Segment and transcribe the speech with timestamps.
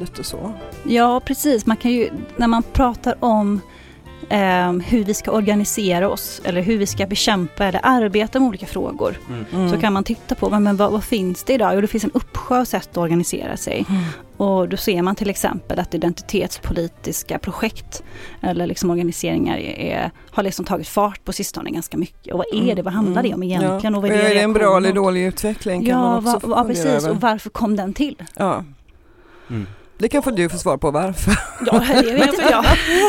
[0.00, 0.06] Ja.
[0.06, 0.52] kön och så.
[0.84, 1.66] Ja, precis.
[1.66, 3.60] Man kan ju, när man pratar om
[4.28, 8.66] eh, hur vi ska organisera oss eller hur vi ska bekämpa eller arbeta med olika
[8.66, 9.16] frågor
[9.52, 9.70] Mm.
[9.70, 11.74] så kan man titta på men, men vad, vad finns det idag?
[11.74, 13.86] Jo, det finns en uppsjö sätt att organisera sig.
[13.88, 14.02] Mm.
[14.36, 18.02] Och då ser man till exempel att identitetspolitiska projekt
[18.40, 22.34] eller liksom organiseringar är, har liksom tagit fart på sistone ganska mycket.
[22.34, 22.82] Och vad är det?
[22.82, 23.72] Vad handlar det om egentligen?
[23.80, 23.92] Mm.
[23.92, 23.96] Ja.
[23.96, 25.86] Och vad är det, är det en bra eller dålig utveckling?
[25.86, 26.84] Kan man Ja, också va, ja, precis.
[26.86, 27.10] över.
[27.10, 28.22] Och varför kom den till?
[28.36, 28.64] Ja.
[29.50, 29.66] Mm.
[29.98, 31.38] Det kan få du få svar på varför.
[31.66, 32.64] Ja, det vet inte jag.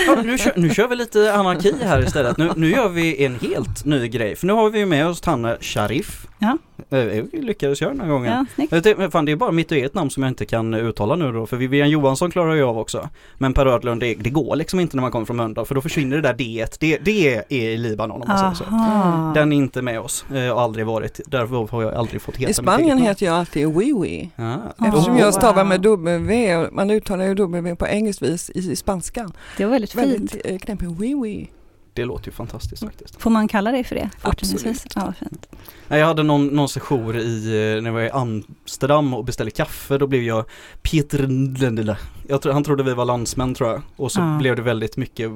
[0.08, 2.38] Ja, nu, kör, nu kör vi lite anarki här istället.
[2.38, 4.36] Nu, nu gör vi en helt ny grej.
[4.36, 6.28] För nu har vi med oss Tanne Sharif.
[6.40, 6.58] Ja.
[6.90, 8.32] Eh, Vi lyckades göra den här gången.
[8.34, 8.72] Ja, snyggt.
[8.72, 11.16] Jag tänkte, Fan det är bara mitt och ert namn som jag inte kan uttala
[11.16, 13.10] nu då, för Vivian Johansson klarar jag av också.
[13.38, 15.82] Men Per Ödlund, det, det går liksom inte när man kommer från Mölndal, för då
[15.82, 18.64] försvinner det där d det, det är i Libanon om man säger så.
[18.76, 19.34] Aha.
[19.34, 22.52] Den är inte med oss, eh, och aldrig varit, därför har jag aldrig fått heta
[22.52, 24.30] I Spanien heter jag alltid namn.
[24.36, 24.56] Ja.
[24.88, 28.76] Eftersom Oh, jag stavar med W, man uttalar ju W på engelskt vis i, i
[28.76, 29.34] spanskan.
[29.58, 30.06] Det var väldigt fint.
[30.06, 31.50] Väldigt eh, knepigt, oui.
[31.94, 33.22] Det låter ju fantastiskt faktiskt.
[33.22, 34.86] Får man kalla dig för det fortsättningsvis?
[34.96, 35.48] Ja, fint.
[35.88, 39.98] Jag hade någon, någon session i, eh, när jag var i Amsterdam och beställde kaffe,
[39.98, 40.46] då blev jag
[40.82, 41.98] Peter Ndendele.
[42.28, 43.82] jag tror, Han trodde vi var landsmän tror jag.
[43.96, 44.38] Och så Ja.
[44.40, 45.32] blev det väldigt mycket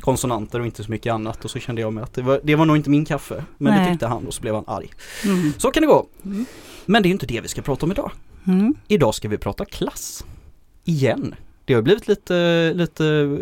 [0.00, 2.54] konsonanter och inte så mycket annat och så kände jag mig att det var, det
[2.56, 3.44] var nog inte min kaffe.
[3.58, 3.90] Men det Nej.
[3.92, 4.90] tyckte han och så blev han arg.
[5.24, 5.52] Mm.
[5.58, 6.06] Så kan det gå.
[6.24, 6.44] Mm.
[6.86, 8.10] Men det är inte det vi ska prata om idag.
[8.46, 8.74] Mm.
[8.88, 10.24] Idag ska vi prata klass.
[10.84, 11.34] Igen.
[11.70, 13.38] Det har blivit lite, lite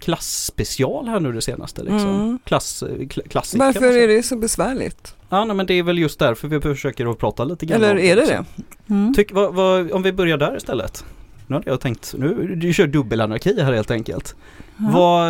[0.00, 2.14] klassspecial här nu det senaste liksom.
[2.14, 2.38] Mm.
[2.44, 5.14] Klass, kl- klassik kan man Varför är det så besvärligt?
[5.28, 7.98] Ja nej, men det är väl just därför vi försöker att prata lite grann Eller
[7.98, 8.44] är det också.
[8.86, 8.94] det?
[8.94, 9.14] Mm.
[9.14, 11.04] Tyck, vad, vad, om vi börjar där istället.
[11.46, 14.34] Nu hade jag tänkt, nu du kör dubbelanarki här helt enkelt.
[14.76, 14.90] Ja.
[14.92, 15.28] Vad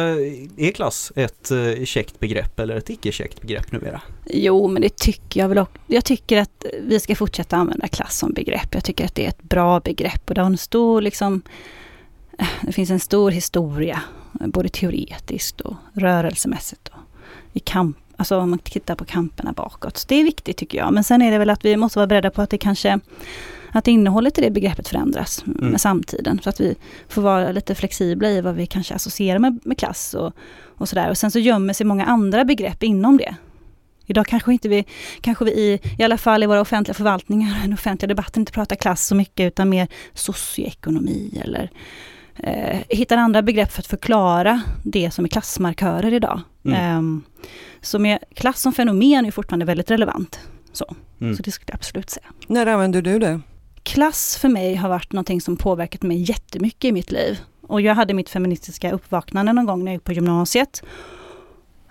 [0.56, 4.00] är klass ett eh, käckt begrepp eller ett icke-käckt begrepp numera?
[4.26, 5.78] Jo, men det tycker jag väl också.
[5.86, 8.75] Jag tycker att vi ska fortsätta använda klass som begrepp.
[8.75, 11.42] Jag tycker att det är ett bra begrepp och det har en stor liksom
[12.62, 14.00] det finns en stor historia,
[14.32, 16.99] både teoretiskt och rörelsemässigt och
[17.53, 19.97] i kamp, alltså om man tittar på kamperna bakåt.
[19.97, 20.93] Så det är viktigt tycker jag.
[20.93, 23.00] Men sen är det väl att vi måste vara beredda på att det kanske
[23.72, 25.71] att innehållet i det begreppet förändras Mm.
[25.71, 26.41] med samtiden.
[26.43, 26.75] Så att vi
[27.09, 30.32] får vara lite flexibla i vad vi kanske associerar med, med klass och,
[30.65, 31.10] och sådär.
[31.10, 33.37] Och sen så gömmer sig många andra begrepp inom det.
[34.06, 34.84] Idag kanske inte vi,
[35.21, 38.77] kanske vi i, i alla fall i våra offentliga förvaltningar, den offentliga debatten inte pratar
[38.77, 41.71] klass så mycket utan mer socioekonomi eller
[42.43, 46.41] eh, hittar andra begrepp för att förklara det som är klassmarkörer idag.
[46.65, 46.81] Mm.
[46.81, 47.22] Ehm,
[47.81, 50.41] så med klass som fenomen är fortfarande väldigt relevant.
[50.72, 51.37] Så, Mm.
[51.37, 52.27] så det skulle jag absolut säga.
[52.47, 53.41] När använder du det?
[53.82, 57.38] Klass för mig har varit någonting som påverkat mig jättemycket i mitt liv.
[57.62, 60.82] Och jag hade mitt feministiska uppvaknande någon gång när jag gick på gymnasiet.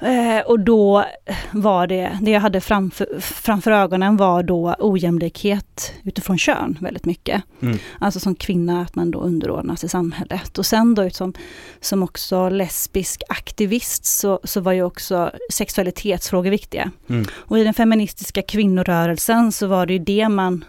[0.02, 1.06] Eh, och då
[1.52, 7.44] var det, det jag hade framför, framför ögonen var då ojämlikhet utifrån kön väldigt mycket.
[7.62, 7.78] Mm.
[8.00, 10.57] Alltså som kvinna att man då underordnas i samhället.
[10.57, 11.34] Och sen då som,
[11.81, 16.91] som också lesbisk aktivist så, så var ju också sexualitetsfrågor viktiga.
[17.09, 17.25] Mm.
[17.34, 20.66] Och i den feministiska kvinnorörelsen så var det ju det man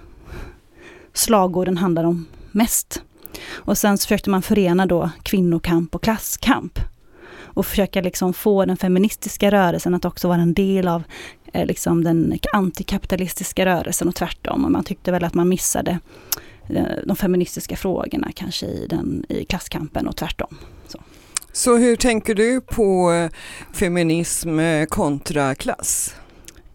[1.12, 3.03] slagorden handlade om mest.
[3.50, 6.78] Och sen så försökte man förena då kvinnokamp och klasskamp.
[7.58, 11.02] Och försöka liksom få den feministiska rörelsen att också vara en del av
[11.52, 14.64] eh, liksom den antikapitalistiska rörelsen och tvärtom.
[14.64, 15.98] Och man tyckte väl att man missade
[16.69, 20.56] eh, de feministiska frågorna kanske i, den, i klasskampen och tvärtom.
[21.52, 23.30] Så hur tänker du på eh,
[23.72, 26.14] feminism eh, kontra klass?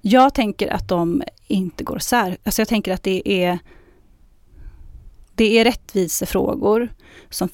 [0.01, 2.37] Jag tänker att de inte går isär.
[2.43, 3.59] Alltså jag tänker att det är
[5.35, 6.89] det är rättvisefrågor
[7.29, 7.49] som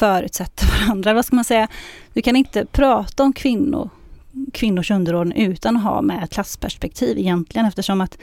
[0.00, 1.14] förutsätter varandra.
[1.14, 1.68] Vad ska man säga?
[2.12, 3.90] Du kan inte prata om kvinnor,
[4.52, 8.18] kvinnors underordning utan att ha med ett klassperspektiv egentligen eftersom att,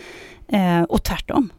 [0.47, 1.49] eh, och tvärtom.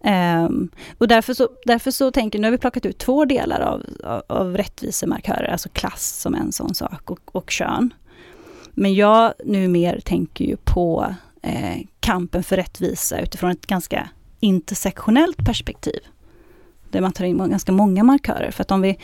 [0.00, 3.82] Um, och därför så, därför så tänker, nu har vi plockat ut två delar av,
[4.04, 7.94] av, av rättvisemarkörer, alltså klass som en sån sak och, och kön.
[8.74, 14.08] Men jag numera tänker ju på eh, kampen för rättvisa utifrån ett ganska
[14.40, 16.00] intersektionellt perspektiv.
[16.90, 18.50] Där man tar in ganska många markörer.
[18.50, 18.98] För att om vi,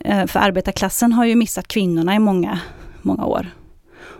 [0.00, 2.60] eh, för arbetarklassen har ju missat kvinnorna i många,
[3.02, 3.46] många år.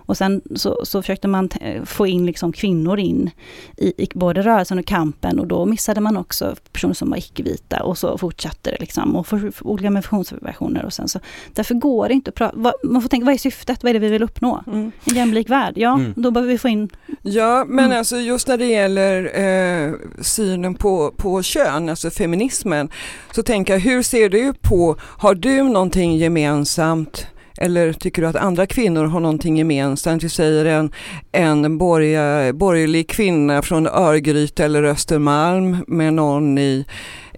[0.07, 1.49] Och sen så, så försökte man
[1.85, 3.31] få in liksom kvinnor in
[3.77, 7.83] i, i både rörelsen och kampen och då missade man också personer som var icke-vita
[7.83, 11.21] och så fortsatte det liksom och för, för olika med funktionsvariationer och sen så
[11.55, 13.95] därför går det inte att prata, vad, man får tänka vad är syftet, vad är
[13.95, 14.65] det vi vill uppnå?
[14.67, 14.93] Mm.
[15.05, 16.13] En jämlik värld, ja Mm.
[16.17, 16.89] då behöver vi få in
[17.23, 17.99] Ja, men Mm.
[17.99, 19.41] alltså just när det gäller
[19.89, 22.89] eh, synen på, på kön, alltså feminismen,
[23.35, 27.27] så tänker jag, hur ser du på, har du någonting gemensamt
[27.59, 30.25] eller tycker du att andra kvinnor har någonting gemensamt?
[30.25, 30.93] Vi säger en,
[31.33, 36.85] en borga, borgerlig kvinna från Örgryte eller Östermalm med någon i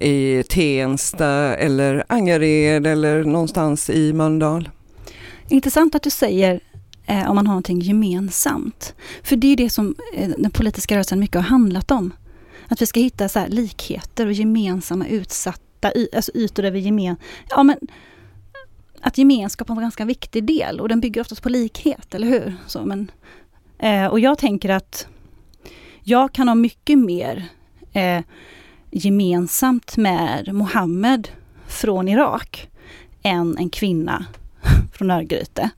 [0.00, 4.68] i Tensta eller Angered eller någonstans i Mölndal?
[5.48, 6.60] Intressant att du säger
[7.06, 8.94] eh, om man har någonting gemensamt.
[9.22, 12.12] För det är det som eh, den politiska rörelsen mycket har handlat om.
[12.68, 17.16] Att vi ska hitta så likheter och gemensamma utsatta y- alltså ytor där vi gemen...
[17.48, 17.76] Ja, men,
[19.06, 22.54] att gemenskap är en ganska viktig del och den bygger oftast på likhet, eller hur?
[22.66, 23.10] Så, men,
[23.78, 25.06] eh, och jag tänker att
[26.02, 27.44] jag kan ha mycket mer
[27.92, 28.20] eh,
[28.90, 31.28] gemensamt med Mohammed
[31.66, 32.68] från Irak
[33.22, 34.26] än en kvinna
[34.92, 35.70] från Örgryte.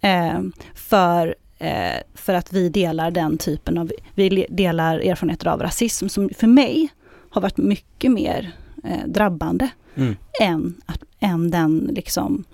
[0.00, 0.40] Eh,
[0.74, 6.30] för, eh, för att vi delar den typen av, vi delar erfarenheter av rasism som
[6.38, 6.88] för mig
[7.30, 8.52] har varit mycket mer
[8.84, 10.16] eh, drabbande Mm.
[10.40, 12.44] än, att- än den liksom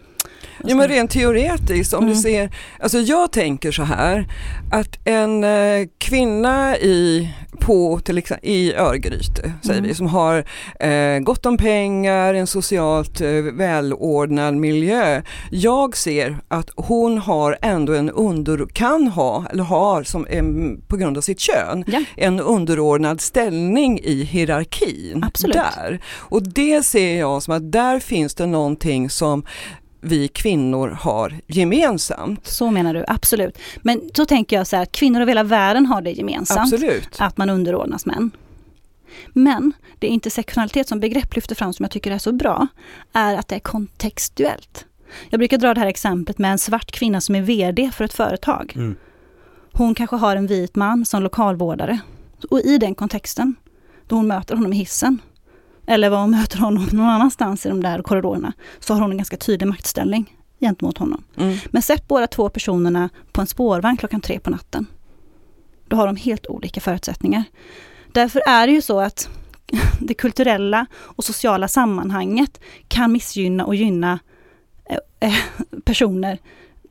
[0.65, 2.15] Ja men rent teoretiskt, om Mm.
[2.15, 2.51] du ser,
[2.81, 4.27] alltså jag tänker så här,
[4.73, 7.29] att en eh, kvinna i,
[7.61, 9.89] på till exempel, i Örgryte, säger Mm.
[9.89, 10.45] vi, som har
[10.81, 15.23] eh, gott om pengar, en socialt eh, välordnad miljö.
[15.51, 20.97] Jag ser att hon har ändå en under, kan ha, eller har som en, på
[20.97, 22.03] grund av sitt kön, Ja.
[22.17, 25.25] en underordnad ställning i hierarkin.
[25.27, 25.55] Absolut.
[25.57, 26.01] Där.
[26.17, 29.45] Och det ser jag som att där finns det någonting som
[30.01, 32.47] vi kvinnor har gemensamt.
[32.47, 33.59] Så menar du, absolut.
[33.77, 36.73] Men så tänker jag så här, att kvinnor över hela världen har det gemensamt.
[36.73, 37.17] Absolut.
[37.19, 38.31] att man underordnas män.
[39.33, 42.67] Men det intersektionalitet som begrepp lyfter fram som jag tycker är så bra,
[43.13, 44.85] är att det är kontextuellt.
[45.31, 48.15] Jag brukar dra det här exemplet med en svart kvinna som är VD för ett
[48.15, 48.73] företag.
[48.77, 48.97] Mm.
[49.73, 51.99] Hon kanske har en vit man som lokalvårdare.
[52.51, 53.55] Och i den kontexten,
[54.07, 55.19] då hon möter honom i hissen,
[55.89, 59.17] eller vad hon möter honom någon annanstans i de där korridorerna, så har hon en
[59.17, 61.25] ganska tydlig maktställning gentemot honom.
[61.37, 61.59] Mm.
[61.67, 64.87] Men sätt båda två personerna på en spårvagn klockan tre på natten.
[65.89, 67.45] Då har de helt olika förutsättningar.
[68.13, 69.29] Därför är det ju så att
[70.01, 74.19] det kulturella och sociala sammanhanget kan missgynna och gynna
[74.85, 75.35] eh, eh,
[75.85, 76.39] personer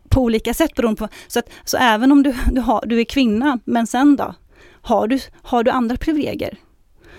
[0.09, 1.07] på olika sätt beroende på...
[1.27, 4.35] Så, att, så även om du, du, har, du är kvinna, men sen då?
[4.81, 6.57] Har du, har du andra privilegier,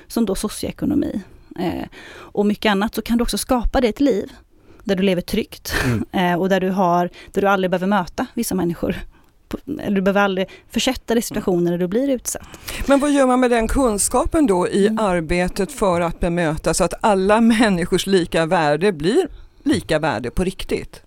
[0.07, 1.23] som då socioekonomi
[2.11, 4.33] och mycket annat, så kan du också skapa dig ett liv
[4.85, 6.05] där du lever tryggt Mm.
[6.33, 8.97] eh, och där du, har, där du aldrig behöver möta vissa människor.
[9.83, 12.49] Eller du behöver aldrig försätta dig i situationer där du blir utsatt.
[12.87, 14.99] Men vad gör man med den kunskapen då i Mm.
[15.05, 19.29] arbetet för att bemöta så att alla människors lika värde blir
[19.63, 21.03] lika värde på riktigt?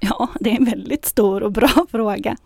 [0.00, 2.36] Ja, det är en väldigt stor och bra fråga.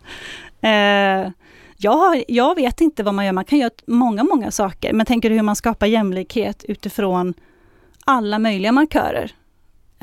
[0.61, 1.31] Eh,
[1.81, 4.93] jag, har, jag vet inte vad man gör, man kan göra många, många saker.
[4.93, 7.33] Men tänker du hur man skapar jämlikhet utifrån
[8.05, 9.31] alla möjliga markörer?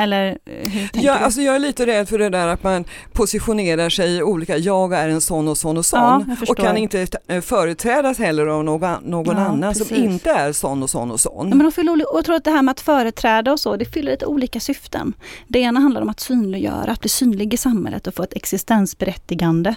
[0.01, 1.25] Eller eh, hur Ja, du?
[1.25, 4.93] alltså jag är lite rädd för det där att man positionerar sig i olika, jag
[4.95, 8.65] är en sån och sån och sån Ja, och kan inte eh, företrädas heller av
[8.65, 10.05] någon, någon Ja, annan som precis.
[10.05, 11.49] inte är sån och sån och sån.
[11.49, 13.85] Ja, men de fyller, jag tror att det här med att företräda och så, det
[13.85, 15.13] fyller lite olika syften.
[15.49, 19.75] Det ena handlar om att synliggöra, att bli synlig i samhället och få ett existensberättigande.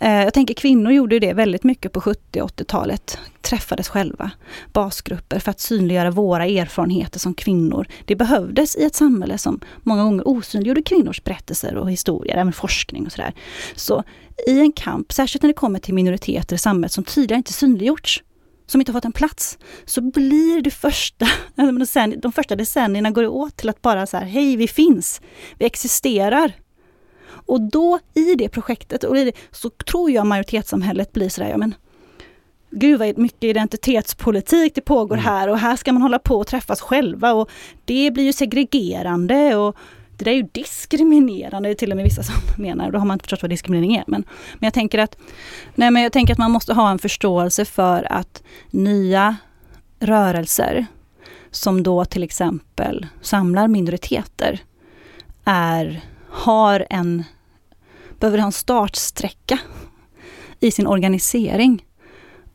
[0.00, 3.18] Eh, jag tänker kvinnor gjorde det väldigt mycket på 70 och 80-talet.
[3.42, 4.30] Träffades själva,
[4.72, 7.86] basgrupper, för att synliggöra våra erfarenheter som kvinnor.
[8.04, 13.06] Det behövdes i ett samhälle som många gånger osynliggjorde kvinnors berättelser och historier, även forskning
[13.06, 13.34] och sådär.
[13.74, 14.04] Så
[14.46, 18.22] i en kamp, särskilt när det kommer till minoriteter i samhället som tidigare inte synliggjorts,
[18.66, 21.28] som inte har fått en plats, så blir det första,
[22.22, 25.20] de första decennierna går det åt till att bara så här, hej vi finns,
[25.58, 26.52] vi existerar.
[27.48, 31.74] Och då i det projektet, och det, så tror jag majoritetssamhället blir sådär, ja men
[32.70, 35.24] Gud vad mycket identitetspolitik det pågår Mm.
[35.24, 37.50] här och här ska man hålla på och träffas själva och
[37.84, 39.76] det blir ju segregerande och
[40.16, 43.06] det där är ju diskriminerande, det är till och med vissa som menar, då har
[43.06, 44.04] man inte förstått vad diskriminering är.
[44.06, 44.24] Men,
[44.54, 45.16] men jag tänker att
[45.74, 49.36] Nej men jag tänker att man måste ha en förståelse för att nya
[50.00, 50.86] rörelser
[51.50, 54.60] som då till exempel samlar minoriteter
[55.44, 56.00] är,
[56.30, 57.24] har en,
[58.20, 59.58] behöver ha en startsträcka
[60.60, 61.84] i sin organisering.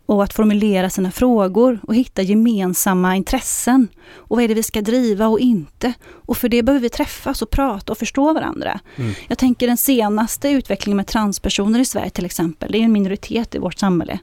[0.05, 3.87] Och att formulera sina frågor och hitta gemensamma intressen.
[4.11, 5.93] Och vad är det vi ska driva och inte?
[6.03, 8.79] Och för det behöver vi träffas och prata och förstå varandra.
[8.95, 9.13] Mm.
[9.27, 12.71] Jag tänker den senaste utvecklingen med transpersoner i Sverige till exempel.
[12.71, 14.19] Det är en minoritet i vårt samhälle.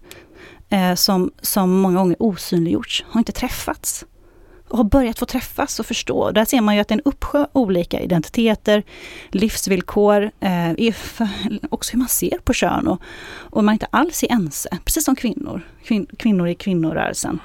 [0.68, 4.04] Eh, som, som många gånger osynliggjorts, har inte träffats.
[4.70, 6.30] Har börjat få träffas och förstå.
[6.30, 8.82] Där ser man ju att det är en uppsjö olika identiteter,
[9.30, 10.70] livsvillkor, eh,
[11.70, 13.02] också hur man ser på kön och,
[13.36, 14.78] och man inte alls är ense.
[14.84, 17.38] Precis som kvinnor, Kvin, kvinnor i kvinnorörelsen.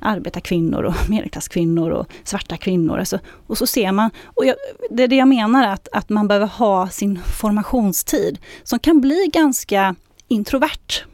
[0.00, 2.98] Arbetarkvinnor och medelklasskvinnor och svarta kvinnor.
[2.98, 4.56] Alltså, och så ser man, och jag,
[4.90, 9.30] det är det jag menar att, att man behöver ha sin formationstid som kan bli
[9.32, 9.94] ganska
[10.28, 11.04] introvert.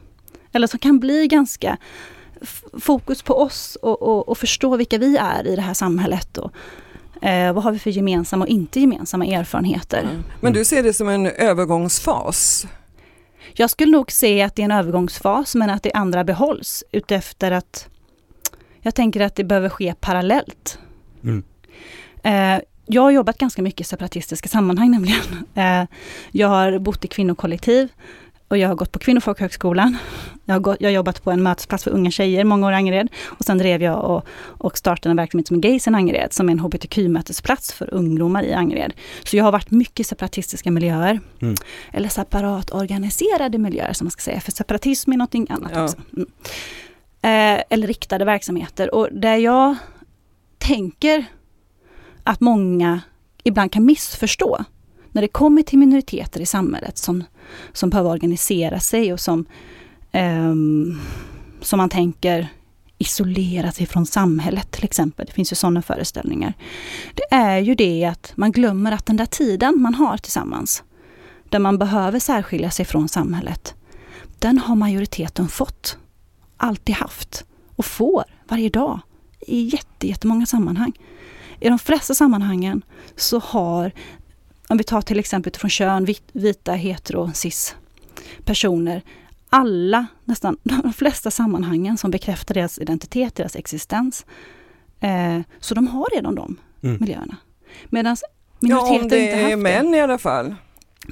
[0.51, 1.77] Eller som kan bli ganska
[2.79, 6.37] fokus på oss och, och, och, förstå vilka vi är i det här samhället.
[6.37, 6.51] Och,
[7.25, 10.03] eh, vad har vi för gemensamma och inte gemensamma erfarenheter.
[10.03, 10.23] Mm.
[10.41, 12.67] Men du ser det som en övergångsfas?
[13.53, 17.51] Jag skulle nog se att det är en övergångsfas men att det andra behålls utefter
[17.51, 17.87] att
[18.81, 20.79] jag tänker att det behöver ske parallellt.
[21.23, 21.43] Mm.
[22.23, 25.45] Eh, jag har jobbat ganska mycket i separatistiska sammanhang nämligen.
[25.55, 25.83] Eh,
[26.31, 27.89] jag har bott i kvinnokollektiv
[28.47, 29.97] och jag har gått på Kvinnofolkhögskolan.
[30.45, 32.75] Jag har, gått, jag har jobbat på en mötesplats för unga tjejer många år i
[32.75, 33.09] Angered.
[33.25, 36.49] Och sen drev jag och, och startade en verksamhet som är Gays i Angered, som
[36.49, 38.93] är en hbtq-mötesplats för ungdomar i Angered.
[39.23, 41.19] Så jag har varit mycket i separatistiska miljöer.
[41.41, 41.55] Mm.
[41.93, 45.83] Eller separatorganiserade miljöer som man ska säga, för separatism är någonting annat ja.
[45.83, 45.97] också.
[46.15, 46.27] Mm.
[47.21, 48.95] Eh, eller riktade verksamheter.
[48.95, 49.75] Och där jag
[50.57, 51.25] tänker
[52.23, 53.01] att många
[53.43, 54.65] ibland kan missförstå
[55.15, 57.23] när det kommer till minoriteter i samhället som,
[57.73, 59.45] som behöver organisera sig och som,
[60.11, 60.53] eh,
[61.61, 62.47] som man tänker
[62.97, 65.25] isolera sig från samhället till exempel.
[65.25, 66.53] Det finns ju sådana föreställningar.
[67.13, 70.83] Det är ju det att man glömmer att den där tiden man har tillsammans,
[71.49, 73.75] där man behöver särskilja sig från samhället,
[74.39, 75.97] den har majoriteten fått,
[76.57, 77.45] alltid haft
[77.75, 78.99] och får varje dag
[79.47, 80.91] i jätte, jättemånga sammanhang.
[81.59, 82.81] I de flesta sammanhangen
[83.15, 83.91] så har
[84.69, 87.75] om vi tar till exempel från kön, vita, hetero, cis
[88.43, 89.01] personer.
[89.49, 94.25] Alla, nästan de flesta sammanhangen som bekräftar deras identitet, deras existens.
[94.99, 96.97] Eh, så de har redan de mm.
[96.99, 97.37] miljöerna.
[97.85, 98.17] Medan
[98.59, 99.97] minoriteter ja, om det inte är män det.
[99.97, 100.55] i alla fall.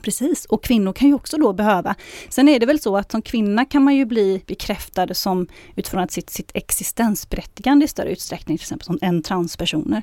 [0.02, 1.96] Precis, och kvinnor kan ju också då behöva.
[2.30, 6.04] Sen är det väl så att som kvinna kan man ju bli bekräftad som utifrån
[6.04, 10.02] att sitt, sitt existensberättigande i större utsträckning, till exempel som en transpersoner.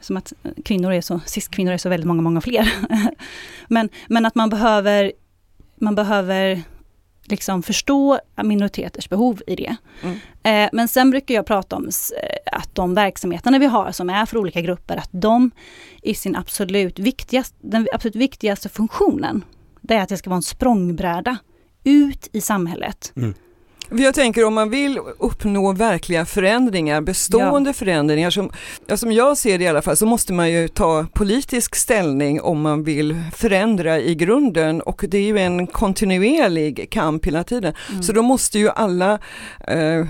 [0.00, 2.72] Som att eh, kvinnor är så, cis-kvinnor är så väldigt många, många fler.
[3.68, 5.12] men, men att man behöver,
[5.76, 6.62] man behöver
[7.24, 9.76] liksom förstå minoriteters behov i det.
[10.02, 10.16] Mm.
[10.42, 11.90] Eh, men sen brukar jag prata om
[12.52, 15.50] att de verksamheterna vi har som är för olika grupper, att de
[16.02, 19.44] i sin absolut viktigaste, den absolut viktigaste funktionen,
[19.80, 21.36] det är att det ska vara en språngbräda
[21.84, 23.12] ut i samhället.
[23.16, 23.34] Mm.
[23.96, 27.74] Jag tänker om man vill uppnå verkliga förändringar, bestående ja.
[27.74, 28.50] förändringar, som,
[28.86, 32.40] ja, som jag ser det i alla fall, så måste man ju ta politisk ställning
[32.40, 37.74] om man vill förändra i grunden och det är ju en kontinuerlig kamp hela tiden.
[37.90, 38.02] Mm.
[38.02, 39.18] Så då måste ju alla
[39.68, 40.06] eh,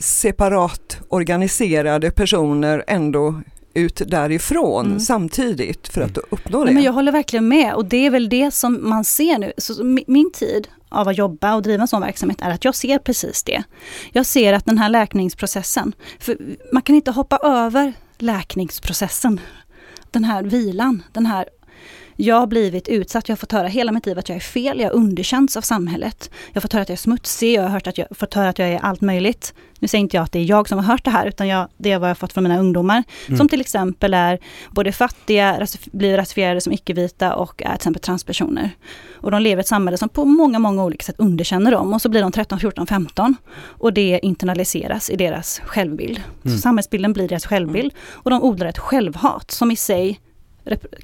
[0.00, 3.34] separat organiserade personer ändå
[3.76, 5.00] ut därifrån mm.
[5.00, 6.70] samtidigt för att uppnå det.
[6.70, 9.52] Ja, men jag håller verkligen med och det är väl det som man ser nu.
[9.58, 12.98] Så min tid av att jobba och driva en sån verksamhet är att jag ser
[12.98, 13.62] precis det.
[14.12, 16.38] Jag ser att den här läkningsprocessen, för
[16.72, 19.40] man kan inte hoppa över läkningsprocessen.
[20.10, 21.48] Den här vilan, den här
[22.16, 24.80] jag har blivit utsatt, jag har fått höra hela mitt liv att jag är fel,
[24.80, 26.30] jag har underkänts av samhället.
[26.52, 28.48] Jag har fått höra att jag är smutsig, jag har hört att jag, fått höra
[28.48, 29.54] att jag är allt möjligt.
[29.78, 31.68] Nu säger inte jag att det är jag som har hört det här, utan jag,
[31.76, 33.04] det är vad jag har fått från mina ungdomar.
[33.26, 33.38] Mm.
[33.38, 34.38] Som till exempel är
[34.70, 38.70] både fattiga, blir rasifierade som icke-vita och är till exempel transpersoner.
[39.14, 41.94] Och de lever i ett samhälle som på många, många olika sätt underkänner dem.
[41.94, 43.36] Och så blir de 13, 14, 15.
[43.62, 46.22] Och det internaliseras i deras självbild.
[46.44, 46.56] Mm.
[46.56, 47.92] Så samhällsbilden blir deras självbild.
[48.10, 50.20] Och de odlar ett självhat som i sig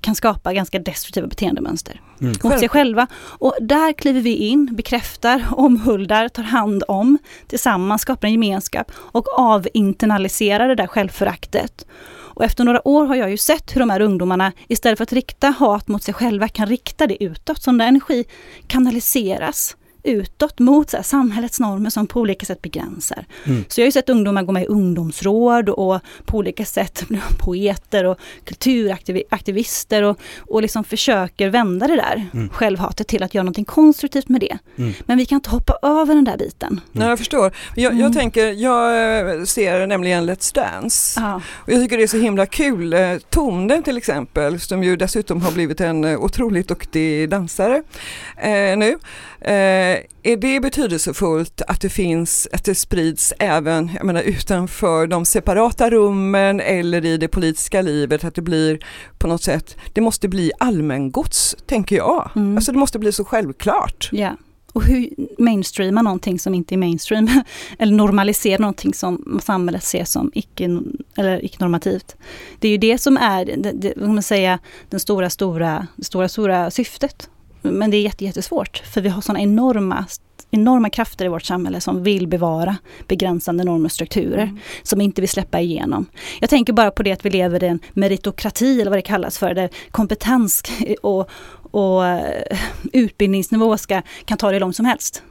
[0.00, 2.34] kan skapa ganska destruktiva beteendemönster mm.
[2.42, 3.06] mot sig själva.
[3.14, 9.38] Och där kliver vi in, bekräftar, omhuldar, tar hand om, tillsammans skapar en gemenskap och
[9.38, 11.86] avinternaliserar det där självföraktet.
[12.34, 15.12] Och efter några år har jag ju sett hur de här ungdomarna istället för att
[15.12, 17.62] rikta hat mot sig själva kan rikta det utåt.
[17.62, 18.24] Så när energi
[18.66, 23.26] kanaliseras utåt mot så här, samhällets normer som på olika sätt begränsar.
[23.44, 23.64] Mm.
[23.68, 27.20] Så jag har ju sett ungdomar gå med i ungdomsråd och på olika sätt bli
[27.38, 32.48] poeter och kulturaktivister och, och liksom försöker vända det där mm.
[32.48, 34.58] självhatet till att göra någonting konstruktivt med det.
[34.78, 34.92] Mm.
[35.06, 36.80] Men vi kan inte hoppa över den där biten.
[36.92, 37.52] Nej, jag förstår.
[37.74, 38.12] Jag, jag mm.
[38.12, 41.42] tänker, jag ser nämligen Let's Dance Aha.
[41.54, 42.92] och jag tycker det är så himla kul.
[42.92, 47.82] Eh, Tone till exempel, som ju dessutom har blivit en eh, otroligt duktig dansare
[48.36, 48.98] eh, nu.
[49.40, 49.91] Eh,
[50.22, 55.90] är det betydelsefullt att det finns, att det sprids även jag menar, utanför de separata
[55.90, 58.78] rummen eller i det politiska livet, att det blir
[59.18, 62.30] på något sätt, det måste bli allmängods, tänker jag.
[62.36, 62.56] Mm.
[62.56, 64.08] Alltså det måste bli så självklart.
[64.12, 64.36] Ja.
[64.72, 65.08] Och hur
[65.38, 67.28] mainstreama någonting som inte är mainstream,
[67.78, 70.80] eller normalisera någonting som samhället ser som icke,
[71.16, 72.16] eller icke-normativt.
[72.58, 74.58] Det är ju det som är, det, det, man säga,
[74.90, 77.28] den stora, stora, stora, stora syftet
[77.62, 80.06] men det är jättesvårt för vi har sådana enorma
[80.54, 82.76] enorma krafter i vårt samhälle som vill bevara
[83.08, 84.58] begränsande normer och strukturer mm.
[84.82, 86.06] som inte vill släppa igenom.
[86.40, 89.38] Jag tänker bara på det att vi lever i en meritokrati eller vad det kallas
[89.38, 90.62] för, där kompetens
[91.02, 91.30] och,
[91.70, 92.20] och uh,
[92.92, 95.22] utbildningsnivå ska, kan ta det långt som helst.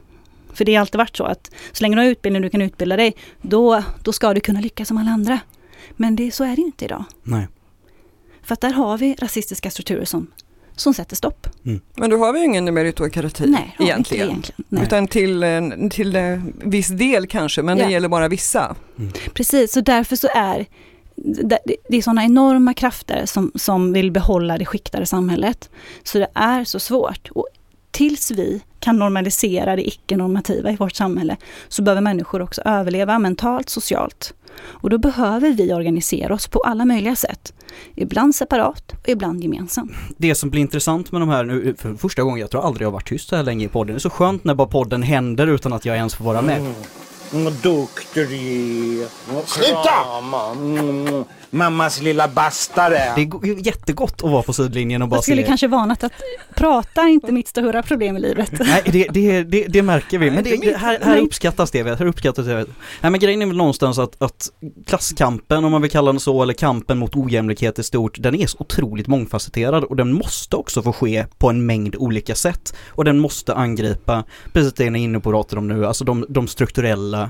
[0.52, 2.62] För det har alltid varit så att så länge du har utbildning och du kan
[2.62, 5.40] utbilda dig, då, då ska du kunna lyckas som alla andra.
[5.96, 7.04] Men det, så är det inte idag.
[7.22, 7.48] Nej.
[8.42, 10.26] För att där har vi rasistiska strukturer som,
[10.76, 11.46] som sätter stopp.
[11.94, 13.98] Men då har vi ju ingen meritokrati Nej, egentligen.
[13.98, 14.64] Inte egentligen.
[14.68, 14.82] Nej.
[14.82, 16.18] Utan till, en- till
[16.64, 17.84] viss del kanske, men Ja.
[17.86, 18.76] det gäller bara vissa.
[19.34, 20.66] Precis, så därför så är
[21.16, 25.70] det, det är sådana enorma krafter som, som vill behålla det skiktade samhället.
[26.02, 27.28] Så det är så svårt.
[27.30, 27.46] Och
[27.90, 31.36] tills vi kan normalisera det icke-normativa i vårt samhälle
[31.68, 34.34] så behöver människor också överleva mentalt, socialt.
[34.62, 37.52] Och då behöver vi organisera oss på alla möjliga sätt.
[37.94, 39.92] Ibland separat och ibland gemensamt.
[40.16, 42.88] Det som blir intressant med de här nu, för första gången, jag tror aldrig jag
[42.88, 43.94] har varit tyst så här länge i podden.
[43.94, 46.74] Det är så skönt när bara podden händer utan att jag ens får vara med.
[47.32, 48.34] Vad duktig du
[49.02, 49.08] är.
[49.46, 49.90] Sluta!
[50.56, 51.24] Mm.
[51.54, 53.12] Mammas lilla bastare.
[53.14, 55.48] Det är go- jättegott att vara på sidlinjen och bara Jag skulle se.
[55.48, 56.12] kanske varnat att
[56.54, 58.52] prata inte mitt stora problem i livet.
[58.60, 60.30] Nej, det, det, det, det märker vi.
[60.30, 61.82] Men det, här, här uppskattas det.
[61.98, 62.54] Här uppskattas det.
[63.00, 64.50] Nej, men grejen är väl någonstans att, att
[64.86, 68.46] klasskampen, om man vill kalla den så, eller kampen mot ojämlikhet i stort, den är
[68.46, 72.74] så otroligt mångfacetterad och den måste också få ske på en mängd olika sätt.
[72.88, 76.04] Och den måste angripa, precis det ni är inne på och pratar om nu, alltså
[76.04, 77.21] de, de strukturella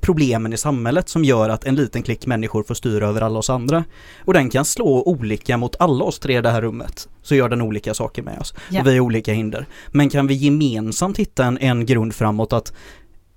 [0.00, 3.50] problemen i samhället som gör att en liten klick människor får styra över alla oss
[3.50, 3.84] andra.
[4.24, 7.08] Och den kan slå olika mot alla oss tre i det här rummet.
[7.22, 8.54] Så gör den olika saker med oss.
[8.70, 8.80] Ja.
[8.80, 9.66] Och vi har olika hinder.
[9.88, 12.72] Men kan vi gemensamt hitta en, en grund framåt att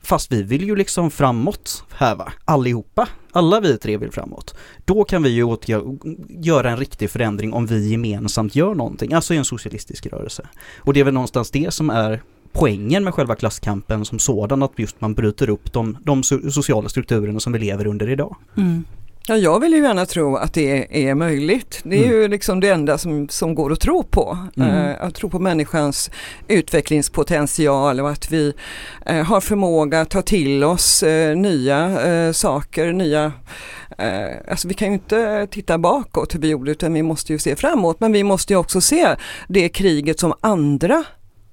[0.01, 3.07] Fast vi vill ju liksom framåt här va, allihopa.
[3.31, 4.55] Alla vi tre vill framåt.
[4.85, 5.99] Då kan vi ju åtgö-
[6.29, 10.47] göra en riktig förändring om vi gemensamt gör någonting, alltså i en socialistisk rörelse.
[10.77, 12.21] Och det är väl någonstans det som är
[12.59, 16.89] poängen med själva klasskampen som sådan, att just man bryter upp de, de so- sociala
[16.89, 18.35] strukturerna som vi lever under idag.
[18.57, 18.83] Mm.
[19.27, 21.81] Ja, jag vill ju gärna tro att det är möjligt.
[21.83, 22.15] Det är Mm.
[22.21, 24.37] ju liksom det enda som, som går att tro på.
[24.57, 24.69] Mm.
[24.69, 26.11] Eh, att tro på människans
[26.47, 28.53] utvecklingspotential och att vi
[29.05, 33.31] eh, har förmåga att ta till oss eh, nya eh, saker, nya
[33.97, 37.39] eh, Alltså vi kan ju inte titta bakåt hur vi gjorde utan vi måste ju
[37.39, 39.15] se framåt men vi måste ju också se
[39.47, 41.03] det kriget som andra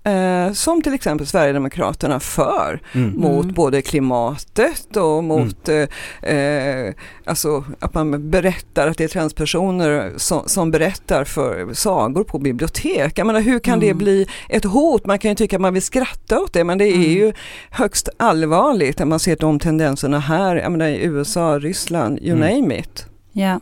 [0.07, 3.21] eh, som till exempel Sverigedemokraterna för Mm.
[3.21, 3.55] mot Mm.
[3.55, 10.43] både klimatet och mot eh, eh, alltså att man berättar att det är transpersoner som,
[10.49, 13.19] som berättar för sagor på bibliotek.
[13.19, 13.99] Jag menar, hur kan det Mm.
[13.99, 15.07] bli ett hot?
[15.07, 17.11] Man kan ju tycka att man vill skratta åt det men det är Mm.
[17.11, 17.33] ju
[17.71, 22.59] högst allvarligt när man ser de tendenserna här, jag menar i USA, Ryssland, you Mm.
[22.61, 23.07] name it.
[23.33, 23.61] Ja.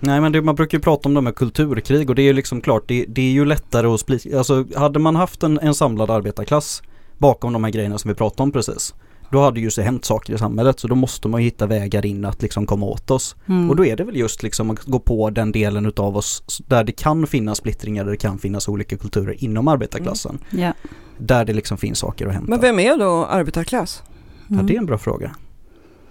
[0.00, 2.32] Nej men det, man brukar ju prata om de här kulturkrig och det är ju
[2.32, 5.74] liksom klart, det, det är ju lättare att splittra, alltså hade man haft en, en
[5.74, 6.82] samlad arbetarklass
[7.18, 8.94] bakom de här grejerna som vi pratade om precis,
[9.30, 12.06] då hade ju så hänt saker i samhället så då måste man ju hitta vägar
[12.06, 13.36] in att liksom komma åt oss.
[13.46, 13.70] Mm.
[13.70, 16.84] Och då är det väl just liksom att gå på den delen utav oss där
[16.84, 20.38] det kan finnas splittringar, där det kan finnas olika kulturer inom arbetarklassen.
[20.50, 20.72] ja.
[21.18, 22.50] Där det liksom finns saker att hämta.
[22.50, 24.02] Men vem är då arbetarklass?
[24.48, 24.66] Ja, Mm.
[24.66, 25.34] det är en bra fråga.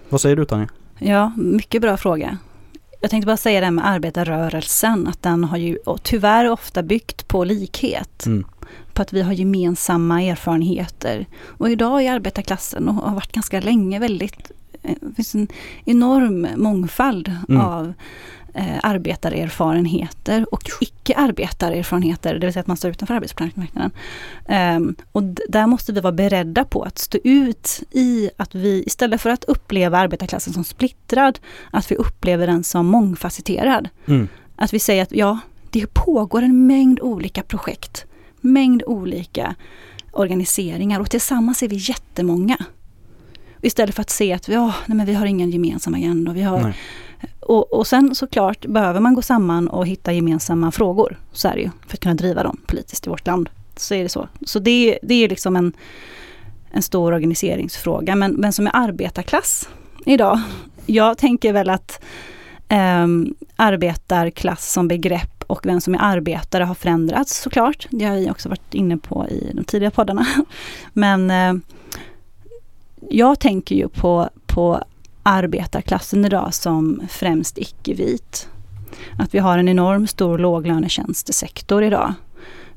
[0.09, 0.67] Vad säger du Tanja?
[0.99, 2.37] Ja, mycket bra fråga.
[2.99, 7.27] Jag tänkte bara säga det här med arbetarrörelsen, att den har ju tyvärr ofta byggt
[7.27, 8.25] på likhet.
[8.25, 8.45] Mm.
[8.93, 11.25] På att vi har gemensamma erfarenheter.
[11.43, 14.51] Och idag är arbetarklassen och har varit ganska länge väldigt,
[15.01, 15.47] det finns en
[15.85, 17.61] enorm mångfald Mm.
[17.61, 17.93] av
[18.53, 23.91] eh, arbetarerfarenheter och icke-arbetarerfarenheter, det vill säga att man står utanför arbetsmarknaden.
[24.47, 29.21] Ehm, och där måste vi vara beredda på att stå ut i att vi, istället
[29.21, 31.39] för att uppleva arbetarklassen som splittrad,
[31.71, 33.89] att vi upplever den som mångfacetterad.
[34.05, 34.27] Mm.
[34.55, 35.39] Att vi säger att ja,
[35.71, 38.05] det pågår en mängd olika projekt,
[38.41, 39.55] mängd olika
[40.11, 42.57] organiseringar och tillsammans är vi jättemånga.
[43.61, 46.33] Istället för att se att ja, nej men vi har ingen gemensam agenda.
[46.33, 46.73] Vi har, Nej.
[47.39, 51.19] och, och sen såklart behöver man gå samman och hitta gemensamma frågor.
[51.31, 53.49] Så är det ju, för att kunna driva dem politiskt i vårt land.
[53.75, 54.27] Så är det så.
[54.41, 55.73] Så det, det är liksom en,
[56.71, 58.15] en stor organiseringsfråga.
[58.15, 59.69] Men vem som är arbetarklass
[60.05, 60.39] idag?
[60.85, 62.03] Jag tänker väl att
[62.69, 67.87] um, arbetarklass som begrepp och vem som är arbetare har förändrats såklart.
[67.89, 70.27] Det har vi också varit inne på i de tidiga poddarna.
[70.93, 71.53] Men eh,
[73.09, 74.83] jag tänker ju på, på
[75.23, 78.49] arbetarklassen idag som främst icke-vit.
[79.19, 82.13] Att vi har en enorm stor låglönetjänstesektor idag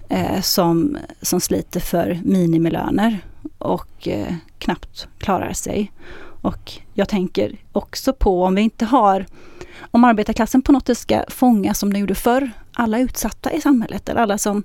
[0.08, 3.18] eh, som, som sliter för minimilöner
[3.58, 5.92] och eh, knappt klarar sig.
[6.42, 9.26] Och jag tänker också på om vi inte har,
[9.90, 14.08] om arbetarklassen på något sätt ska fånga som den gjorde förr, alla utsatta i samhället,
[14.08, 14.62] eller alla som,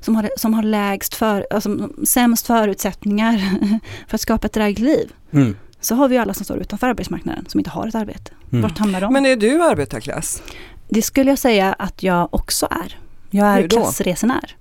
[0.00, 3.38] som, har, som har lägst för, alltså, sämst förutsättningar
[4.08, 5.12] för att skapa ett drägligt liv.
[5.32, 5.56] Mm.
[5.80, 8.32] Så har vi alla som står utanför arbetsmarknaden, som inte har ett arbete.
[8.50, 8.62] Mm.
[8.62, 9.12] Vart hamnar de?
[9.12, 10.42] Men är du arbetarklass?
[10.88, 12.98] Det skulle jag säga att jag också är.
[13.30, 14.56] Jag är klassresenär.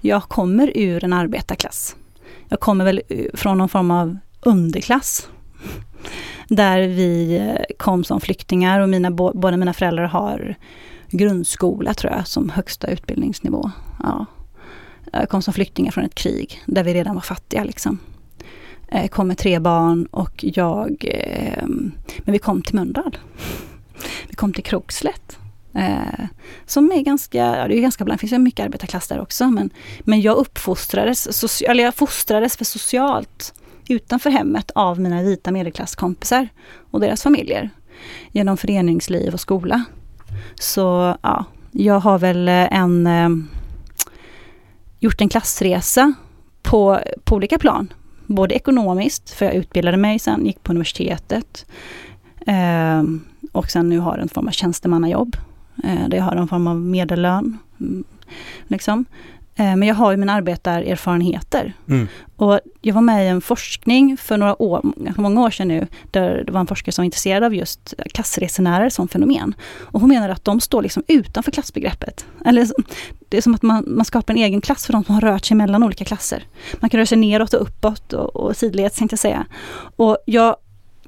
[0.00, 1.96] Jag kommer ur en arbetarklass.
[2.48, 3.02] jag kommer väl
[3.34, 5.28] från någon form av underklass.
[6.48, 10.54] Där vi eh, kom som flyktingar och mina, båda mina föräldrar har
[11.10, 13.70] grundskola tror jag som högsta utbildningsnivå.
[14.02, 14.26] Ja.
[15.12, 17.98] Jag kom som flyktingar från ett krig där vi redan var fattiga liksom.
[18.88, 21.64] Jag kom med tre barn och jag, eh,
[22.18, 23.16] men vi kom till Mölndal.
[24.28, 25.38] Vi kom till Krokslätt.
[25.74, 26.26] Eh,
[26.66, 29.50] som är ganska, ja det är ganska bland, det finns ju mycket arbetarklass där också
[29.50, 33.54] men, men jag uppfostrades, eller jag fostrades för socialt
[33.88, 36.48] utanför hemmet av mina vita medelklasskompisar
[36.90, 37.70] och deras familjer.
[38.32, 39.84] Genom föreningsliv och skola.
[40.54, 43.28] Så ja, jag har väl eh, en eh,
[44.98, 46.14] gjort en klassresa
[46.62, 47.92] på, på olika plan.
[48.26, 51.66] Både ekonomiskt, för jag utbildade mig sen, gick på universitetet.
[52.46, 53.02] Eh,
[53.52, 55.36] och sen nu har en form av tjänstemannajobb.
[55.84, 57.58] Eh, där jag har en form av medellön.
[57.80, 58.04] Mm,
[58.66, 59.04] liksom.
[59.56, 61.72] Eh, men jag har ju mina arbetarerfarenheter.
[61.88, 62.08] Mm.
[62.36, 64.80] Och jag var med i en forskning för några år,
[65.16, 68.88] många år sedan nu, där det var en forskare som var intresserad av just klassresenärer
[68.88, 69.54] som fenomen.
[69.80, 72.26] Och hon menar att de står liksom utanför klassbegreppet.
[72.44, 72.68] Eller
[73.28, 75.44] det är som att man, man skapar en egen klass för de som har rört
[75.44, 76.44] sig mellan olika klasser.
[76.80, 79.46] Man kan röra sig neråt och uppåt och, och sidledes tänkte jag säga.
[79.96, 80.56] Och jag,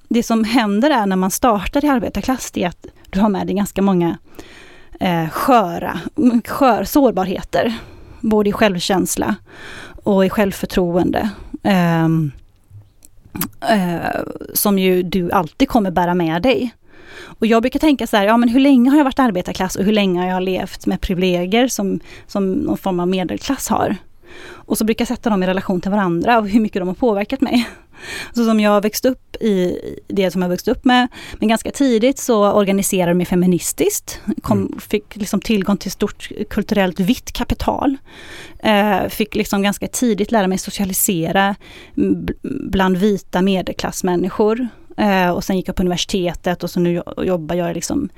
[0.09, 3.47] det som händer är när man startar i arbetarklass, det är att du har med
[3.47, 4.19] dig ganska många
[5.01, 6.01] eh, sköra,
[6.45, 7.75] skör, sårbarheter
[8.29, 9.37] både i självkänsla
[10.05, 11.31] och i självförtroende.
[12.05, 12.33] Um,
[13.73, 14.23] uh,
[14.55, 16.75] som ju du alltid kommer bära med dig.
[17.39, 19.85] Och jag brukar tänka så här, ja men hur länge har jag varit arbetarklass och
[19.85, 23.97] hur länge har jag levt med privilegier som, som någon form av medelklass har?
[24.49, 26.95] Och så brukar jag sätta dem i relation till varandra och hur mycket de har
[26.95, 27.69] påverkat mig.
[28.35, 31.09] Så som jag växte upp i det som jag växte upp med.
[31.39, 34.21] Men ganska tidigt så organiserade jag mig feministiskt.
[34.43, 34.81] Kom, mm.
[34.81, 37.97] Fick liksom tillgång till stort kulturellt vitt kapital.
[38.59, 41.55] Eh, fick liksom ganska tidigt lära mig socialisera
[42.43, 44.69] bland vita medelklassmänniskor.
[44.97, 48.09] Eh, och sen gick jag på universitetet och så nu jobbar jag liksom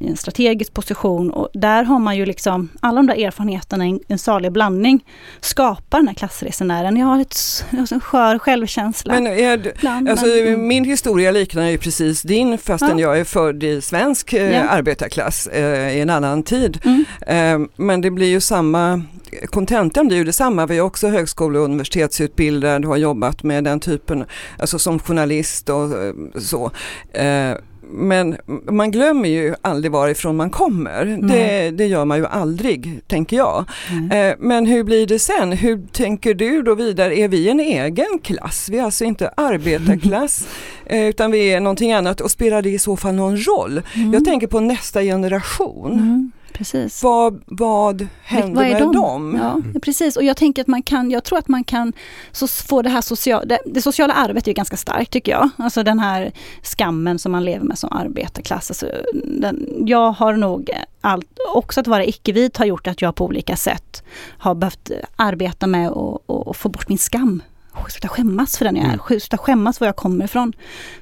[0.00, 1.30] i en strategisk position.
[1.30, 5.04] Och där har man ju liksom, alla de där erfarenheterna, en, en salig blandning,
[5.40, 6.96] skapar den här klassresenären.
[6.96, 9.14] Jag har ett, en skör självkänsla.
[9.14, 13.08] Men är, Bland, alltså, men, min historia liknar ju precis din fastän ja.
[13.08, 14.68] jag är född i svensk eh, ja.
[14.68, 16.78] arbetarklass eh, i en annan tid.
[16.84, 17.04] Mm.
[17.26, 19.02] Eh, men det blir ju samma
[19.46, 20.66] kontentan blir ju detsamma.
[20.66, 24.24] Vi är också högskole och universitetsutbildade och har jobbat med den typen,
[24.58, 26.70] alltså som journalist och eh, så.
[27.12, 27.56] Eh,
[27.94, 28.36] men
[28.70, 31.04] man glömmer ju aldrig varifrån man kommer.
[31.04, 33.64] Det, det, gör man ju aldrig, tänker jag.
[33.90, 34.36] Mm.
[34.38, 35.52] Men hur blir det sen?
[35.52, 37.18] Hur tänker du då vidare?
[37.18, 38.68] Är vi en egen klass?
[38.70, 40.48] Vi är alltså inte arbetarklass
[40.86, 43.82] utan vi är någonting annat och spelar det i så fall någon roll?
[43.94, 44.12] Mm.
[44.12, 46.32] Jag tänker på nästa generation.
[46.52, 47.02] Precis.
[47.02, 48.92] Vad, vad händer vad med de?
[48.92, 49.38] dem?
[49.42, 49.80] Ja, mm.
[49.80, 50.16] precis.
[50.16, 51.92] Och jag tänker att man kan, jag tror att man kan
[52.32, 55.50] så få det här sociala, det, det, sociala arvet är ganska starkt tycker jag.
[55.56, 58.70] Alltså den här skammen som man lever med som arbetarklass.
[58.70, 58.86] Alltså,
[59.24, 63.56] den, jag har nog allt, också att vara icke-vit har gjort att jag på olika
[63.56, 64.02] sätt
[64.38, 67.42] har behövt arbeta med att få bort min skam
[67.88, 69.00] sluta skämmas för den jag är, mm.
[69.06, 70.52] sluta skämmas var jag kommer ifrån.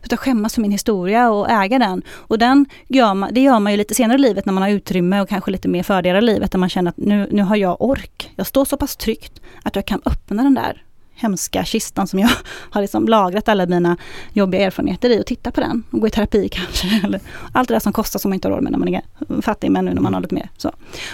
[0.01, 2.03] Sluta skämmas för min historia och äga den.
[2.11, 4.71] Och den gör man, det gör man ju lite senare i livet när man har
[4.71, 7.57] utrymme och kanske lite mer fördelar i livet, där man känner att nu, nu har
[7.57, 8.31] jag ork.
[8.37, 10.85] Jag står så pass tryggt att jag kan öppna den där
[11.21, 12.31] hemska kistan som jag
[12.71, 13.97] har liksom lagrat alla mina
[14.33, 17.01] jobbiga erfarenheter i och titta på den och gå i terapi kanske.
[17.05, 17.21] Eller
[17.53, 19.03] allt det där som kostar som man inte har råd med när man är
[19.43, 20.49] fattig men nu när man har lite mer.
[20.57, 20.73] Så.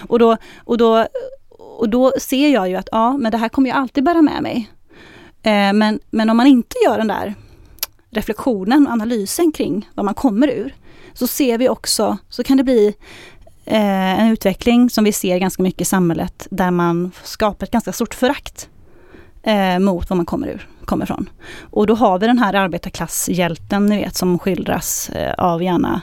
[0.09, 1.07] Och, då, och, då,
[1.79, 4.43] och då ser jag ju att ja, men det här kommer jag alltid bära med
[4.43, 4.71] mig.
[5.47, 7.35] Eh, men, men om man inte gör den där
[8.11, 10.75] reflektionen och analysen kring vad man kommer ur,
[11.13, 12.95] så ser vi också, så kan det bli
[13.65, 17.93] eh, en utveckling som vi ser ganska mycket i samhället, där man skapar ett ganska
[17.93, 18.69] stort förakt
[19.43, 21.31] eh, mot vad man kommer ur, kommer ifrån.
[21.71, 26.01] Och då har vi den här arbetarklasshjälten, ni vet, som skildras eh, av gärna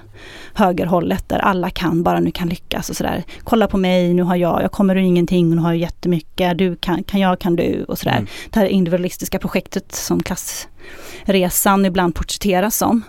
[0.53, 3.23] högerhållet, där alla kan, bara nu kan lyckas och sådär.
[3.43, 6.75] Kolla på mig, nu har jag, jag kommer ur ingenting, nu har jag jättemycket, du
[6.75, 8.17] kan, kan jag, kan du och sådär.
[8.17, 8.27] Mm.
[8.49, 13.01] Det här individualistiska projektet som klassresan ibland porträtteras som.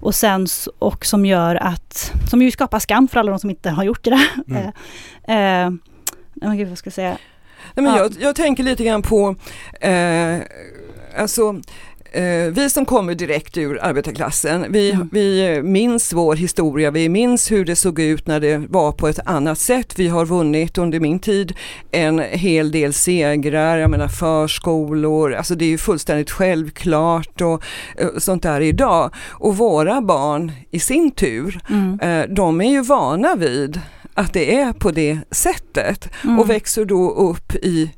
[0.00, 0.46] Och sen,
[0.78, 4.04] och som gör att, som ju skapar skam för alla de som inte har gjort
[4.04, 4.20] det.
[4.48, 4.72] Mm.
[5.28, 7.18] eh, eh, gud, vad ska jag säga?
[7.74, 7.98] Nej, men ja.
[7.98, 9.36] jag, jag, tänker lite grann på,
[9.80, 10.38] eh,
[11.16, 11.60] alltså
[12.12, 15.08] eh, vi som kommer direkt ur arbetarklassen, vi, mm.
[15.12, 19.20] vi minns vår historia, vi minns hur det såg ut när det var på ett
[19.24, 19.98] annat sätt.
[19.98, 21.54] Vi har vunnit under min tid
[21.90, 27.62] en hel del segrar, jag menar förskolor, alltså det är ju fullständigt självklart och, och
[27.96, 29.14] eh, sånt där idag.
[29.28, 32.00] Och våra barn i sin tur, mm.
[32.00, 33.80] eh, de är ju vana vid
[34.14, 36.38] att det är på det sättet mm.
[36.38, 37.90] och växer då upp i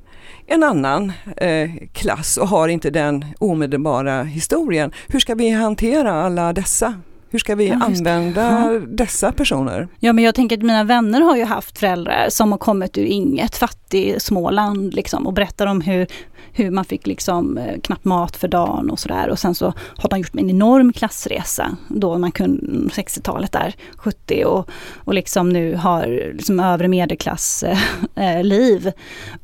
[0.50, 4.92] en annan eh, klass och har inte den omedelbara historien.
[5.08, 6.94] Hur ska vi hantera alla dessa?
[7.32, 9.88] Hur ska vi Ja, använda dessa personer?
[9.98, 13.04] Ja men jag tänker att mina vänner har ju haft föräldrar som har kommit ur
[13.04, 16.06] inget fattig Småland liksom och berättar om hur,
[16.52, 19.28] hur man fick liksom eh, knappt mat för dagen och sådär.
[19.28, 24.44] Och sen så har de gjort en enorm klassresa då man kunde 60-talet där, 70
[24.44, 27.78] och, och liksom nu har liksom övre medelklass eh,
[28.14, 28.92] eh, liv.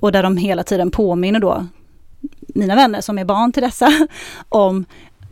[0.01, 1.67] Och där de hela tiden påminner då
[2.55, 4.09] mina vänner som är barn till dessa
[4.49, 4.85] om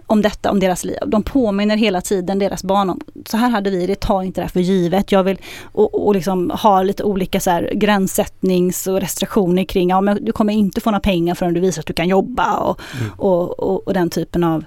[0.06, 0.98] om detta, om deras liv.
[1.06, 4.44] De påminner hela tiden deras barn om, så här hade vi det, ta inte det
[4.44, 5.12] här för givet.
[5.12, 10.00] Jag vill, och, och liksom ha lite olika så här gränssättnings och restriktioner kring, ja
[10.00, 12.80] men du kommer inte få några pengar förrän du visar att du kan jobba och,
[13.00, 13.12] Mm.
[13.16, 14.64] och, och, och den typen av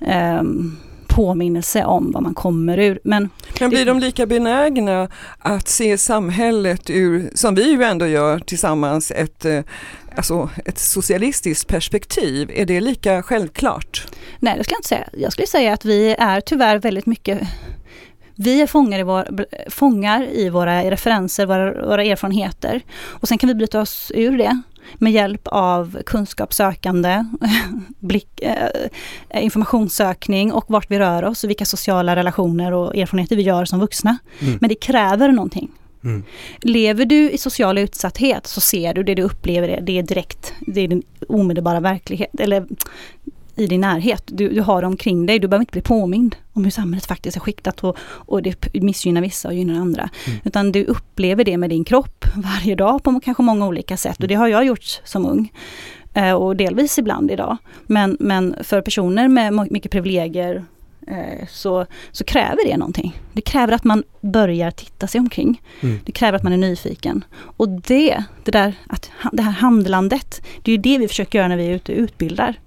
[0.00, 0.76] ehm,
[1.16, 3.00] påminnelse om vad man kommer ur.
[3.04, 8.38] Men Men blir de lika benägna att se samhället ur, som vi ju ändå gör
[8.38, 9.60] tillsammans, ett, eh,
[10.16, 12.50] alltså ett socialistiskt perspektiv?
[12.54, 14.06] Är det lika självklart?
[14.38, 15.08] Nej, det skulle jag inte säga.
[15.12, 17.40] Jag skulle säga att vi är tyvärr väldigt mycket
[18.38, 22.80] vi är fångar i, vår, fångar i våra referenser, våra, våra erfarenheter.
[22.96, 24.62] Och sen kan vi bryta oss ur det
[24.94, 27.24] med hjälp av kunskapssökande,
[27.98, 33.42] blick, eh, informationssökning och vart vi rör oss och vilka sociala relationer och erfarenheter vi
[33.42, 34.18] gör som vuxna.
[34.40, 34.58] Mm.
[34.60, 35.70] Men det kräver någonting.
[36.04, 36.22] Mm.
[36.62, 40.52] Lever du i social utsatthet så ser du det du upplever, det, det är direkt,
[40.60, 42.66] det är din omedelbara verklighet, eller
[43.56, 44.22] i din närhet.
[44.26, 47.36] Du, du har det omkring dig, du behöver inte bli påmind om hur samhället faktiskt
[47.36, 50.10] är skiktat och, och det missgynnar vissa och gynnar andra.
[50.26, 50.40] Mm.
[50.44, 54.28] Utan du upplever det med din kropp varje dag på kanske många olika sätt och
[54.28, 55.52] det har jag gjort som ung.
[56.14, 57.56] Eh, och delvis ibland idag.
[57.86, 60.64] Men, men för personer med mycket privilegier
[61.06, 63.20] eh, så, så kräver det någonting.
[63.32, 65.62] Det kräver att man börjar titta sig omkring.
[65.80, 65.98] Mm.
[66.04, 67.24] Det kräver att man är nyfiken.
[67.34, 71.48] Och det, det, där, att, det här handlandet, det är ju det vi försöker göra
[71.48, 72.60] när vi är ute och utbildar.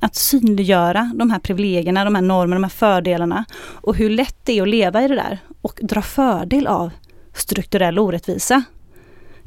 [0.00, 4.58] Att synliggöra de här privilegierna, de här normerna, de här fördelarna och hur lätt det
[4.58, 6.90] är att leva i det där och dra fördel av
[7.34, 8.62] strukturell orättvisa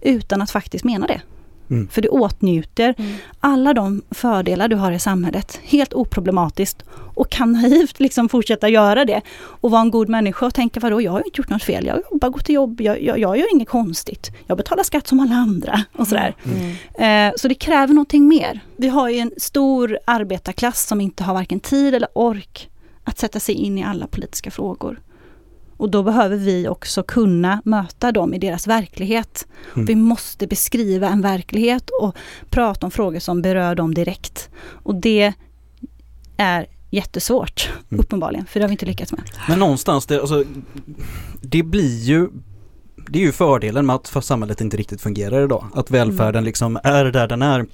[0.01, 1.21] utan att faktiskt mena det.
[1.69, 1.87] Mm.
[1.87, 2.95] För du åtnjuter
[3.39, 5.59] alla de fördelar du har i samhället.
[5.63, 6.83] Helt oproblematiskt.
[7.15, 9.21] Och kan naivt liksom fortsätta göra det.
[9.35, 12.01] Och vara en god människa och tänka vadå, jag har inte gjort något fel, jag
[12.11, 15.35] jobbar, går till jobb, jag, jag, jag gör inget konstigt, jag betalar skatt som alla
[15.35, 15.83] andra.
[15.95, 16.35] Och sådär.
[16.93, 18.59] Eh, så det kräver någonting mer.
[18.77, 22.69] Vi har ju en stor arbetarklass som inte har varken tid eller ork
[23.03, 24.99] att sätta sig in i alla politiska frågor.
[25.77, 29.47] Och då behöver vi också kunna möta dem i deras verklighet.
[29.75, 29.85] Mm.
[29.85, 32.15] Vi måste beskriva en verklighet och
[32.49, 34.49] prata om frågor som berör dem direkt.
[34.83, 35.33] Och det
[36.37, 37.99] är jättesvårt, Mm.
[37.99, 39.21] uppenbarligen, för det har vi inte lyckats med.
[39.49, 40.43] Men någonstans, det, alltså,
[41.41, 42.29] det blir ju
[43.07, 45.65] det är ju fördelen med att samhället inte riktigt fungerar idag.
[45.73, 47.65] Att välfärden liksom är där den är.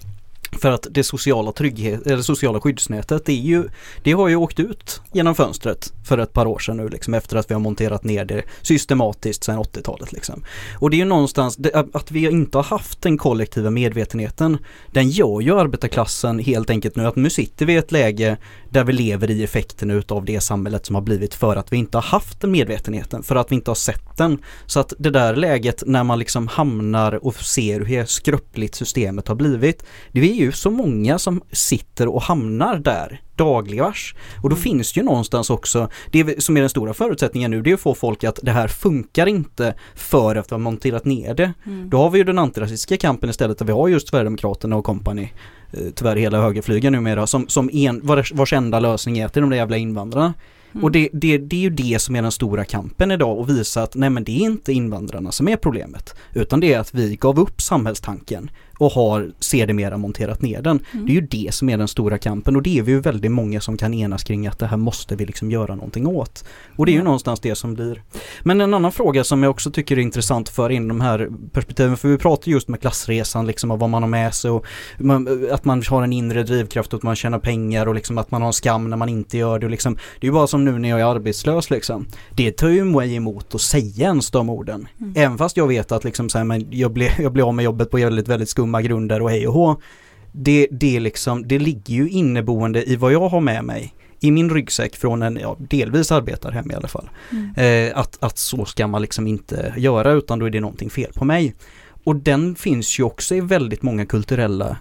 [0.52, 3.64] För att det sociala trygghet, eller sociala skyddsnätet, det, är ju,
[4.04, 7.38] det har ju åkt ut genom fönstret för ett par år sedan nu liksom efter
[7.38, 10.44] att vi har monterat ner det systematiskt sedan 80-talet liksom.
[10.80, 14.58] Och det är ju någonstans, det, att vi inte har haft den kollektiva medvetenheten,
[14.92, 18.38] den gör ju arbetarklassen helt enkelt nu att nu sitter vi i ett läge
[18.70, 21.98] där vi lever i effekten utav det samhället som har blivit för att vi inte
[21.98, 24.38] har haft den medvetenheten, för att vi inte har sett den.
[24.66, 29.36] Så att det där läget när man liksom hamnar och ser hur skröpligt systemet har
[29.36, 34.16] blivit, det är ju så många som sitter och hamnar där dagligvars.
[34.44, 37.70] Och då finns det ju någonstans också, det som är den stora förutsättningen nu, det
[37.70, 41.54] är att få folk att det här funkar inte för att har monterat ner det.
[41.86, 45.34] Då har vi ju den antirasistiska kampen istället där vi har just Sverigedemokraterna och kompani
[45.72, 49.50] eh, tyvärr hela högerflygen numera som, som en, vars, vars enda lösning är till de
[49.50, 50.34] där jävla invandrarna.
[50.72, 50.84] Mm.
[50.84, 53.84] Och det, det, det är ju det som är den stora kampen idag och visa
[53.84, 57.16] att nej men det är inte invandrarna som är problemet utan det är att vi
[57.16, 60.80] gav upp samhällstanken och har sedermera monterat ner den.
[60.92, 61.06] Mm.
[61.06, 63.32] Det är ju det som är den stora kampen och det är vi ju väldigt
[63.32, 66.46] många som kan enas kring att det här måste vi liksom göra någonting åt.
[66.76, 68.04] Och det är ju någonstans det som blir.
[68.44, 71.98] Men en annan fråga som jag också tycker är intressant för in de här perspektiven,
[71.98, 74.66] för vi pratar just med klassresan liksom och vad man har med sig och
[74.98, 78.32] man, att man har en inre drivkraft och att man tjänar pengar och liksom att
[78.32, 80.48] man har en skam när man inte gör det och liksom, det är ju bara
[80.48, 82.06] som nu när jag är arbetslös liksom.
[82.36, 84.88] Det tar ju mig emot att säga ens de orden.
[85.00, 85.14] Mm.
[85.16, 87.66] Även fast jag vet att liksom så här, men jag blir, jag blir av med
[87.66, 89.82] jobbet på väldigt, väldigt skumma grunder och hej och hå.
[90.32, 94.50] Det, det liksom, det ligger ju inneboende i vad jag har med mig i min
[94.50, 97.10] ryggsäck från en, ja, delvis arbetarhem i alla fall.
[97.32, 97.54] Mm.
[97.56, 101.12] Eh, att, att så ska man liksom inte göra utan då är det någonting fel
[101.14, 101.56] på mig.
[102.06, 104.78] Och den finns ju också i väldigt många kulturella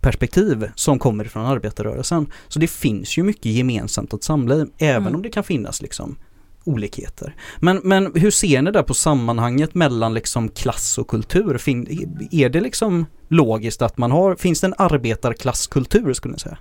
[0.00, 2.26] perspektiv som kommer från arbetarrörelsen.
[2.48, 5.14] Så det finns ju mycket gemensamt att samla i, även Mm.
[5.14, 6.16] om det kan finnas liksom
[6.64, 7.34] olikheter.
[7.60, 11.58] Men, men hur ser ni där på sammanhanget mellan liksom klass och kultur?
[11.58, 11.86] Fin,
[12.30, 16.58] är det liksom logiskt att man har, finns det en arbetarklasskultur skulle ni säga?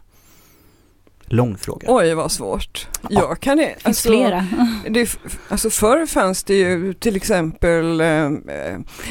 [1.31, 1.87] Lång fråga.
[1.89, 2.87] Oj vad svårt.
[3.09, 4.47] Jag kan, Det finns alltså, flera.
[4.89, 8.29] Det, alltså förr fanns det ju till exempel, eh,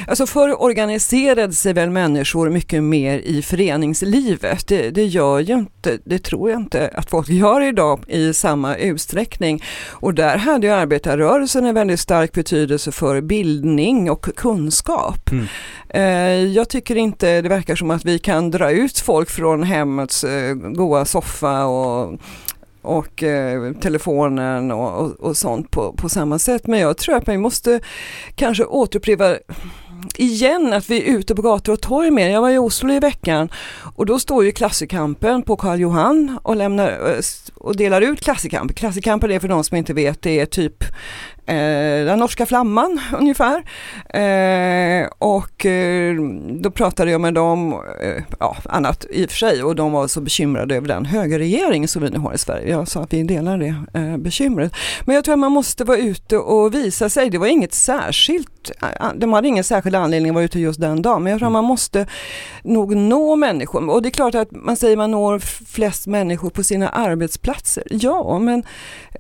[0.09, 4.66] alltså förr organiserade sig väl människor mycket mer i föreningslivet.
[4.66, 8.76] Det, det gör ju inte, det tror jag inte att folk gör idag i samma
[8.76, 9.62] utsträckning.
[9.88, 15.30] Och där hade ju arbetarrörelsen en väldigt stark betydelse för bildning och kunskap.
[15.30, 15.46] Mm.
[15.88, 20.24] Eh, jag tycker inte det verkar som att vi kan dra ut folk från hemmets
[20.24, 22.10] eh, goa soffa och
[22.83, 26.66] och eh, telefonen och, och, och sånt på, på samma sätt.
[26.66, 27.81] Men jag tror att vi måste
[28.35, 29.37] kanske återuppleva
[30.16, 32.29] igen att vi är ute på gator och torg mer.
[32.29, 33.49] Jag var i Oslo i veckan
[33.94, 37.20] och då står ju Klassikampen på Karl Johan och, lämnar, eh,
[37.55, 38.75] och delar ut Klassikampen.
[38.75, 40.85] Klassikampen är för de som inte vet, det är typ
[41.54, 43.62] den norska flamman ungefär.
[44.08, 46.14] Eh, och eh,
[46.60, 50.08] då pratade jag med dem, eh, ja annat i och för sig, och de var
[50.08, 52.70] så bekymrade över den högerregering som vi nu har i Sverige.
[52.70, 54.72] Jag sa att vi delar det eh, bekymret.
[55.04, 57.30] Men jag tror att man måste vara ute och visa sig.
[57.30, 61.02] Det var inget särskilt, eh, de hade ingen särskild anledning att vara ute just den
[61.02, 62.06] dagen, men jag tror att man måste
[62.62, 63.90] nog nå människor.
[63.90, 67.82] Och det är klart att man säger man når flest människor på sina arbetsplatser.
[67.90, 68.62] Ja, men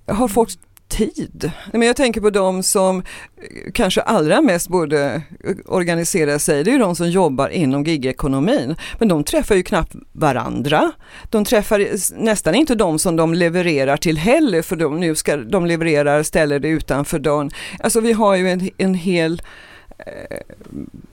[0.06, 0.50] har folk
[0.90, 1.50] tid.
[1.72, 6.70] Men jag tänker på de som eh, kanske allra mest borde eh, organisera sig, det
[6.70, 8.76] är ju de som jobbar inom gigekonomin.
[8.98, 10.92] Men de träffar ju knappt varandra.
[11.30, 15.36] De träffar eh, nästan inte de som de levererar till heller, för de, nu ska
[15.36, 17.50] de levererar, ställer det utanför dörren.
[17.80, 19.42] Alltså vi har ju en, en hel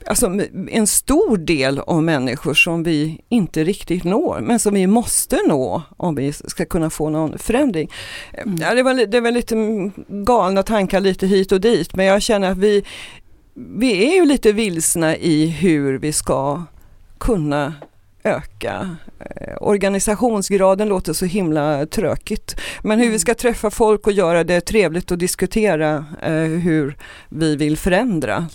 [0.06, 5.38] alltså en stor del av människor som vi inte riktigt når, men som vi måste
[5.48, 7.90] nå om vi ska kunna få någon förändring.
[8.32, 8.56] Mm.
[8.60, 9.54] Ja, det, var, det var lite
[10.08, 12.84] galna tankar lite hit och dit, men jag känner att vi,
[13.54, 16.62] vi är ju lite vilsna i hur vi ska
[17.18, 17.74] kunna
[18.24, 18.96] öka.
[19.60, 22.60] organisationsgraden låter så himla trökigt.
[22.82, 26.04] Men hur vi ska träffa folk och göra det trevligt och diskutera
[26.62, 26.96] hur
[27.28, 28.46] vi vill förändra.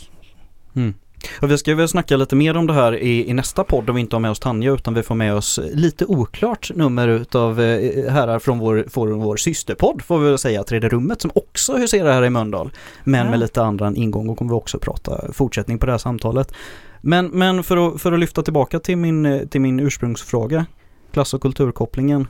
[0.76, 0.94] Mm.
[1.42, 3.96] Och vi ska väl snacka lite mer om det här i, i, nästa podd om
[3.96, 7.62] vi inte har med oss Tanja utan vi får med oss lite oklart nummer utav
[7.62, 11.78] eh, herrar från vår, från vår systerpodd får vi väl säga, Tredje rummet som också
[11.78, 12.72] huserar här i Mölndal.
[13.04, 13.30] Men ja.
[13.32, 16.54] med lite andra ingång och kommer vi också prata fortsättning på det här samtalet.
[17.02, 20.66] Men, men för, att, för att lyfta tillbaka till min, till min ursprungsfråga,
[21.12, 22.28] klass och kulturkopplingen.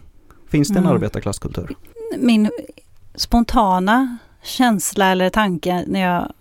[0.50, 0.96] Finns det en mm.
[0.96, 1.76] arbetarklasskultur?
[2.18, 2.50] Min
[3.16, 6.34] spontana känsla eller tanke när jag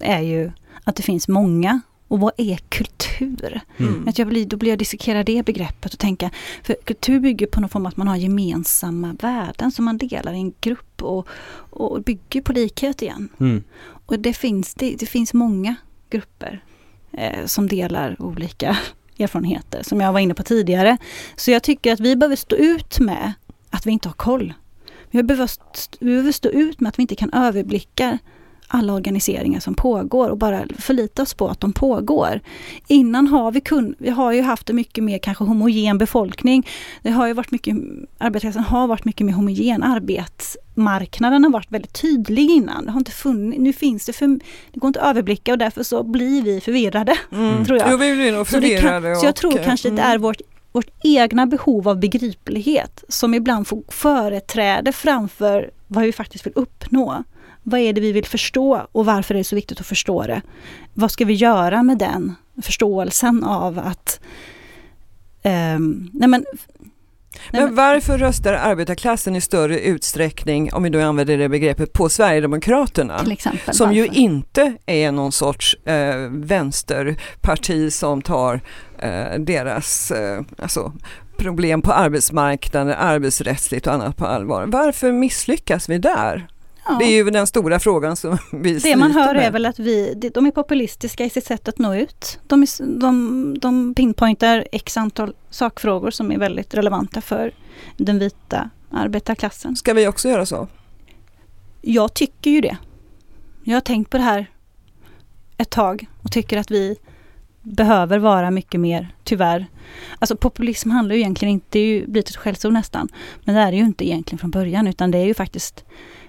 [0.00, 0.50] är ju
[0.88, 1.80] att det finns många.
[2.08, 3.60] Och vad är kultur?
[3.76, 4.08] Mm.
[4.08, 6.30] Att jag blir, då blir jag dissekera det begreppet och tänka,
[6.62, 10.32] för kultur bygger på någon form av att man har gemensamma värden som man delar
[10.32, 11.28] i en grupp och,
[11.70, 13.28] och bygger på likhet igen.
[13.40, 13.62] Mm.
[14.06, 15.74] Och det finns, det, det finns många
[16.10, 16.64] grupper
[17.12, 18.78] eh, som delar olika
[19.18, 20.96] erfarenheter, som jag var inne på tidigare.
[21.36, 23.32] Så jag tycker att vi behöver stå ut med
[23.70, 24.54] att vi inte har koll.
[25.10, 25.50] Vi behöver,
[26.00, 28.18] vi behöver stå ut med att vi inte kan överblicka
[28.68, 32.40] alla organiseringar som pågår och bara förlita oss på att de pågår.
[32.86, 36.66] Innan har vi kun, vi har ju haft en mycket mer kanske homogen befolkning.
[37.02, 37.76] Det har ju varit mycket,
[38.18, 39.82] arbetarklassen har varit mycket mer homogen.
[39.82, 42.84] Arbetsmarknaden har varit väldigt tydlig innan.
[42.84, 44.26] Det har inte funnits, nu finns det för,
[44.72, 47.18] det går inte att överblicka och därför så blir vi förvirrade.
[47.32, 47.64] Mm.
[47.66, 47.90] Tror jag.
[47.90, 49.00] Jo, vi blir nog förvirrade.
[49.00, 49.96] Så, kan, så jag tror kanske mm.
[49.96, 50.40] det är vårt
[50.72, 57.24] vårt egna behov av begriplighet som ibland får företräde framför vad vi faktiskt vill uppnå.
[57.68, 60.42] Vad är det vi vill förstå och varför är det så viktigt att förstå det?
[60.94, 64.20] Vad ska vi göra med den förståelsen av att...
[65.44, 66.44] Um, nej men,
[67.52, 73.24] men varför röstar arbetarklassen i större utsträckning, om vi då använder det begreppet, på Sverigedemokraterna?
[73.30, 74.00] Exempel, som varför?
[74.00, 78.60] ju inte är någon sorts eh, vänsterparti som tar
[78.98, 80.92] eh, deras eh, alltså,
[81.36, 84.66] problem på arbetsmarknaden, arbetsrättsligt och annat på allvar.
[84.66, 86.48] Varför misslyckas vi där?
[86.88, 86.96] Ja.
[86.98, 89.46] Det är ju den stora frågan som vi Det man hör med.
[89.46, 92.40] är väl att vi, de är populistiska i sitt sätt att nå ut.
[92.46, 97.54] De, är, de, de pinpointar x antal sakfrågor som är väldigt relevanta för
[97.96, 99.76] den vita arbetarklassen.
[99.76, 100.68] Ska vi också göra så?
[101.80, 102.76] Jag tycker ju det.
[103.64, 104.46] Jag har tänkt på det här
[105.56, 106.96] ett tag och tycker att vi
[107.62, 109.66] behöver vara mycket mer, tyvärr.
[110.18, 113.08] Alltså populism handlar ju egentligen inte, det är ju blivit ett skällsord nästan.
[113.44, 115.84] Men det är det ju inte egentligen från början utan det är ju faktiskt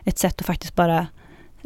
[0.10, 1.08] ett sätt att faktiskt bara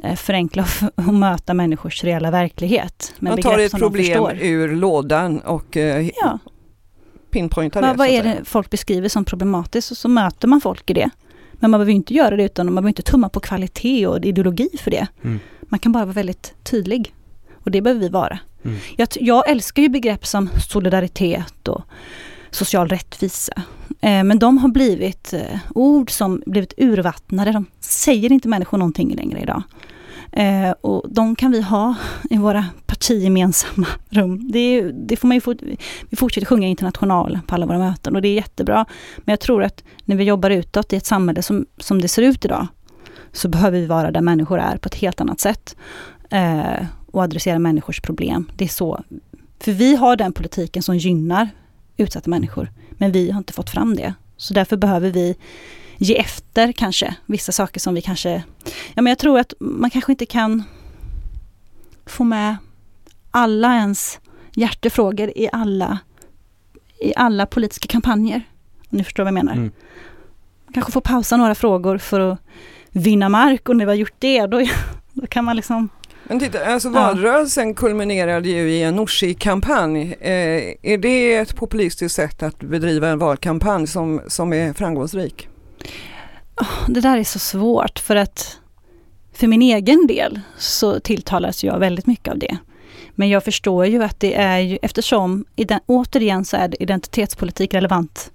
[0.03, 0.65] eh, förenkla
[0.95, 3.13] och möta människors reella verklighet.
[3.19, 6.39] Man tar ett problem ur lådan och eh, ja.
[7.31, 7.97] pinpointar Va, det.
[7.97, 11.09] Vad är det folk beskriver som problematiskt och så möter man folk i det.
[11.53, 14.69] Men man behöver inte göra det utan man behöver inte tumma på kvalitet och ideologi
[14.79, 15.07] för det.
[15.23, 15.39] Mm.
[15.61, 17.13] Man kan bara vara väldigt tydlig.
[17.53, 18.39] Och det behöver vi vara.
[18.65, 18.77] Mm.
[18.95, 21.81] Jag, jag älskar ju begrepp som solidaritet och
[22.51, 23.61] social rättvisa.
[24.03, 27.51] Eh, men de har blivit eh, ord som blivit urvattnade.
[27.51, 29.63] De säger inte människor någonting längre idag.
[30.31, 31.95] Eh, och de kan vi ha
[32.29, 34.51] i våra partigemensamma rum.
[34.51, 35.57] Det, är, det får man ju fort,
[36.09, 38.85] vi fortsätter sjunga international på alla våra möten och det är jättebra.
[39.17, 42.21] Men jag tror att när vi jobbar utåt i ett samhälle som, som det ser
[42.21, 42.67] ut idag,
[43.31, 45.75] så behöver vi vara där människor är på ett helt annat sätt.
[46.29, 48.51] Eh, och adressera människors problem.
[48.55, 49.03] Det är så.
[49.59, 51.49] För vi har den politiken som gynnar
[51.97, 52.69] utsatta människor.
[52.97, 54.13] Men vi har inte fått fram det.
[54.37, 55.35] Så därför behöver vi
[55.97, 58.43] ge efter kanske, vissa saker som vi kanske...
[58.93, 60.63] Ja men jag tror att man kanske inte kan
[62.05, 62.57] få med
[63.31, 64.19] alla ens
[64.55, 65.99] hjärtefrågor i alla,
[66.99, 68.41] i alla politiska kampanjer.
[68.89, 69.53] Om ni förstår vad jag menar.
[69.53, 69.71] Mm.
[70.73, 72.39] Kanske få pausa några frågor för att
[72.89, 74.65] vinna mark och när vi har gjort det då,
[75.13, 75.89] då kan man liksom...
[76.27, 76.93] Men titta, alltså Ja.
[76.93, 80.13] valrörelsen kulminerade ju i en Nooshi-kampanj.
[80.21, 85.47] Eh, är det ett populistiskt sätt att bedriva en valkampanj som, som är framgångsrik?
[86.87, 88.57] Det där är så svårt för att
[89.33, 92.57] för min egen del så tilltalas jag väldigt mycket av det.
[93.15, 95.45] Men jag förstår ju att det är ju, eftersom,
[95.85, 98.31] återigen så är identitetspolitik relevant.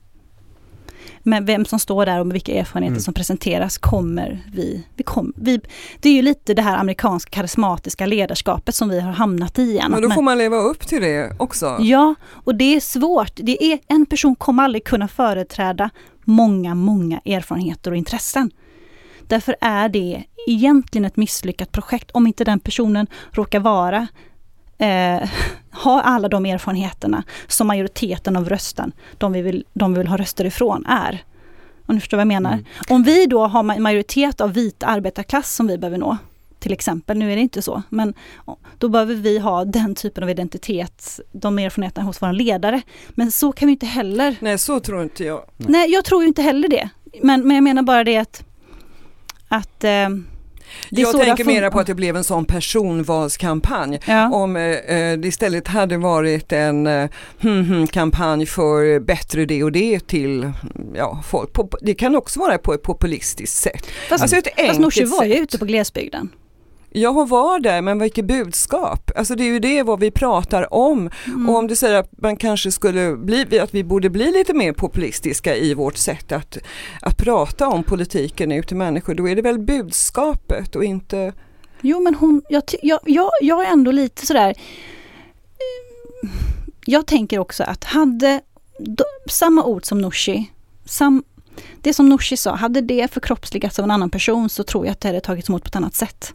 [1.28, 3.00] Men vem som står där och med vilka erfarenheter Mm.
[3.02, 5.60] som presenteras kommer vi, vi, kom, vi...
[6.00, 9.90] Det är ju lite det här amerikanska karismatiska ledarskapet som vi har hamnat i igen.
[9.90, 11.76] Men då får man leva upp till det också.
[11.80, 13.32] Ja, och det är svårt.
[13.34, 15.90] Det är, en person kommer aldrig kunna företräda
[16.24, 18.50] många, många erfarenheter och intressen.
[19.26, 24.06] Därför är det egentligen ett misslyckat projekt om inte den personen råkar vara
[24.78, 25.28] eh,
[25.84, 30.16] ha alla de erfarenheterna som majoriteten av rösten, de vi vill, de vi vill ha
[30.16, 31.24] röster ifrån, är.
[31.86, 32.52] Om ni förstår vad jag menar.
[32.52, 32.64] Mm.
[32.88, 36.16] Om vi då har ma- majoritet av vit arbetarklass som vi behöver nå,
[36.58, 38.14] till exempel, nu är det inte så, men
[38.78, 42.82] då behöver vi ha den typen av identitet, de erfarenheterna hos våra ledare.
[43.08, 44.36] Men så kan vi inte heller.
[44.40, 45.42] Nej, så tror inte jag.
[45.56, 46.88] Nej, jag tror ju inte heller det.
[47.22, 48.44] Men, men jag menar bara det att,
[49.48, 50.08] att eh,
[50.88, 54.00] Jag tänker mera på att det blev en sån personvalskampanj.
[54.04, 54.30] Ja.
[54.32, 57.08] Om eh, eh, det istället hade varit en eh,
[57.40, 60.52] hmm, hmm, kampanj för bättre det och det till
[60.94, 61.50] ja, folk.
[61.80, 63.86] Det kan också vara på ett populistiskt sätt.
[64.08, 66.30] Fast, Alltså ett fast Nooshi var ju ute på glesbygden.
[66.90, 69.10] Jag var där, men vilket budskap?
[69.16, 71.10] Alltså det är ju det vad vi pratar om.
[71.26, 71.48] Mm.
[71.48, 74.72] Och om du säger att man kanske skulle bli, att vi borde bli lite mer
[74.72, 76.58] populistiska i vårt sätt att,
[77.00, 81.32] att prata om politiken ut till människor, då är det väl budskapet och inte
[81.80, 84.54] Jo men hon, jag, jag, jag, jag är ändå lite sådär
[86.86, 88.40] Jag tänker också att hade
[88.78, 90.50] då, samma ord som Nooshi,
[90.84, 91.24] sam,
[91.82, 95.00] det som Nooshi sa, hade det förkroppsligats av en annan person så tror jag att
[95.00, 96.34] det hade tagits emot på ett annat sätt.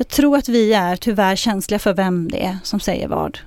[0.00, 3.38] Jag tror att vi är tyvärr känsliga för vem det är som säger vad.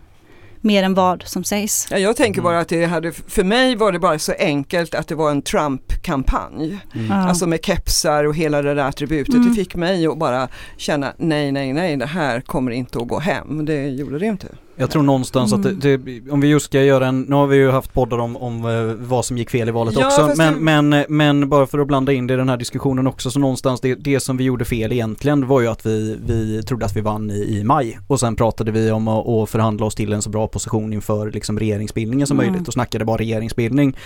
[0.62, 1.88] Mer än vad som sägs.
[1.92, 2.44] Ja, jag tänker Mm.
[2.52, 5.42] bara att det hade, för mig var det bara så enkelt att det var en
[5.42, 6.80] Trump-kampanj.
[6.96, 7.12] Mm.
[7.12, 9.36] Alltså med kepsar och hela det där attributet.
[9.36, 9.50] Mm.
[9.50, 10.48] Det fick mig att bara
[10.78, 13.66] känna nej, nej, nej, det här kommer inte att gå hem.
[13.66, 14.48] Det gjorde det inte.
[14.76, 17.58] Jag tror någonstans att det, det, om vi just ska göra en, nu har vi
[17.58, 20.54] ju haft poddar om, om eh, vad som gick fel i valet Ja, också, men,
[20.54, 23.40] det- men, men bara för att blanda in det i den här diskussionen också, så
[23.40, 26.96] någonstans det, det som vi gjorde fel egentligen var ju att vi, vi trodde att
[26.96, 30.14] vi vann i, i maj och sen pratade vi om att, att förhandla oss till
[30.14, 32.52] en så bra position inför liksom regeringsbildningen som Mm.
[32.52, 33.98] möjligt och snackade bara regeringsbildning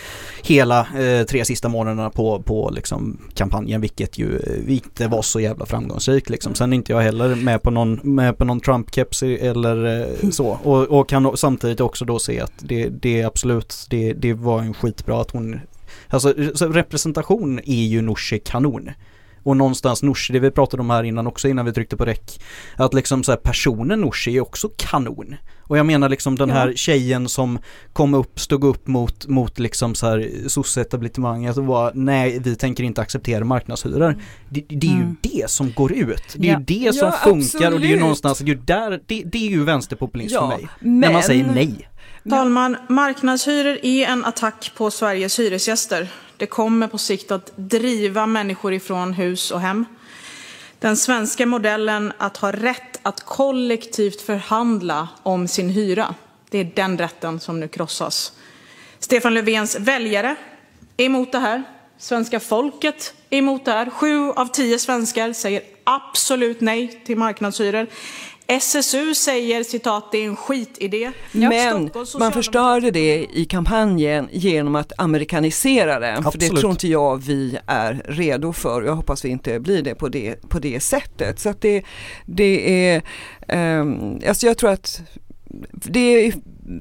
[0.44, 5.40] hela eh, tre sista månaderna på, på liksom kampanjen, vilket ju eh, inte var så
[5.40, 6.56] jävla framgångsrikt liksom.
[6.56, 10.57] Sen är inte jag heller med på någon, med på någon Trump-keps eller eh, så
[10.64, 14.60] och, och kan samtidigt också då se att det, det är absolut, det, det var
[14.60, 15.60] en skitbra att hon
[16.10, 18.90] Alltså representation är ju Nooshi kanon.
[19.48, 22.42] Och någonstans Nooshi, det vi pratade om här innan också innan vi tryckte på räck.
[22.76, 25.36] Att liksom så här personen Nooshi är också kanon.
[25.62, 26.56] Och jag menar liksom den Ja.
[26.56, 27.60] här tjejen som
[27.94, 32.84] kom upp, stod upp mot, mot liksom så här sosse-etablissemanget och var nej vi tänker
[32.84, 34.16] inte acceptera marknadshyror.
[34.50, 35.16] Det, det är ju Mm.
[35.22, 36.24] det som går ut.
[36.36, 36.60] Det är Ja.
[36.60, 38.00] ju det som Ja, funkar och det är ju absolut.
[38.00, 40.68] någonstans, det är ju där, det, det är ju vänsterpopulism Ja, för mig.
[40.80, 41.90] men- När man säger nej.
[42.30, 46.08] talman, marknadshyror är en attack på Sveriges hyresgäster.
[46.38, 49.86] Det kommer på sikt att driva människor ifrån hus och hem.
[50.80, 56.16] Den svenska modellen att ha rätt att kollektivt förhandla om sin hyra,
[56.50, 58.34] det är den rätten som nu krossas.
[59.00, 60.36] Stefan Löfvens väljare
[60.98, 61.64] är emot det här.
[61.98, 63.90] Svenska folket är emot det här.
[63.90, 67.88] Sju av tio svenskar säger absolut nej till marknadshyror.
[68.48, 71.12] SSU säger citat, det är en skitidé.
[71.32, 71.90] Men
[72.20, 76.24] man förstörde det i kampanjen genom att amerikanisera det.
[76.32, 78.82] För det tror inte jag vi är redo för.
[78.82, 81.40] Jag hoppas vi inte blir det på det, på det sättet.
[81.40, 81.84] Så att det,
[82.26, 83.02] det är,
[83.80, 85.02] um, alltså jag tror att
[85.72, 86.34] det är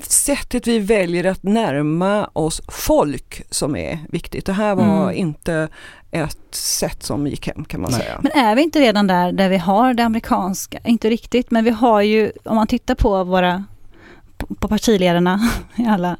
[0.02, 4.46] sättet vi väljer att närma oss folk som är viktigt.
[4.46, 5.16] Det här var Mm.
[5.16, 5.68] inte
[6.24, 8.00] ett sätt som gick hem kan man Nej.
[8.00, 8.20] säga.
[8.22, 10.78] Men är vi inte redan där, där vi har det amerikanska?
[10.84, 13.64] Inte riktigt, men vi har ju, om man tittar på våra,
[14.36, 16.16] på, partiledarna i alla,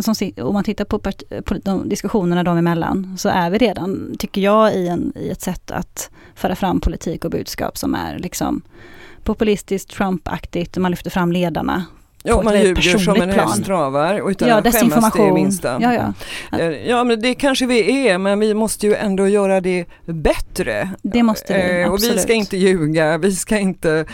[0.00, 4.16] som, om man tittar på, part, på de diskussionerna dem emellan, så är vi redan,
[4.18, 8.18] tycker jag, i, en, i ett sätt att föra fram politik och budskap som är
[8.18, 8.62] liksom
[9.22, 11.84] populistiskt, Trump-aktigt, och man lyfter fram ledarna.
[12.28, 13.48] Ett man ljuger som en plan.
[13.48, 15.78] häst travar och utan ja, att skämmas det minsta.
[15.80, 16.58] Ja, ja.
[16.58, 20.90] Eh, Ja men det kanske vi är men vi måste ju ändå göra det bättre.
[21.02, 22.30] Det måste vi, Eh, Och vi ska absolut.
[22.36, 24.04] inte ljuga, vi ska inte,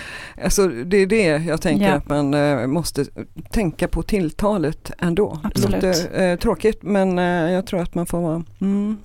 [0.44, 1.94] alltså det är det jag tänker Ja.
[1.94, 3.04] att man eh, måste
[3.50, 5.38] tänka på tilltalet ändå.
[5.42, 5.80] Absolut.
[5.80, 7.18] Det låter eh, tråkigt men
[7.52, 8.96] jag tror att man får vara, mm.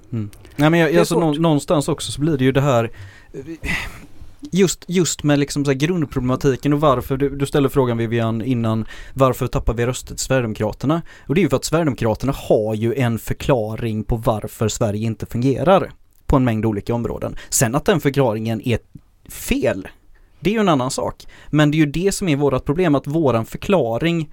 [0.55, 2.91] Nej men jag, alltså, någonstans också så blir det ju det här
[4.51, 8.85] Just, just med liksom så här grundproblematiken och varför, du, du ställde frågan Vivian innan
[9.13, 11.01] Varför tappar vi röster till Sverigedemokraterna?
[11.27, 15.25] Och det är ju för att Sverigedemokraterna har ju en förklaring på varför Sverige inte
[15.25, 15.91] fungerar
[16.25, 18.79] På en mängd olika områden Sen att den förklaringen är
[19.29, 19.87] fel
[20.39, 22.95] Det är ju en annan sak Men det är ju det som är vårt problem
[22.95, 24.29] att våran förklaring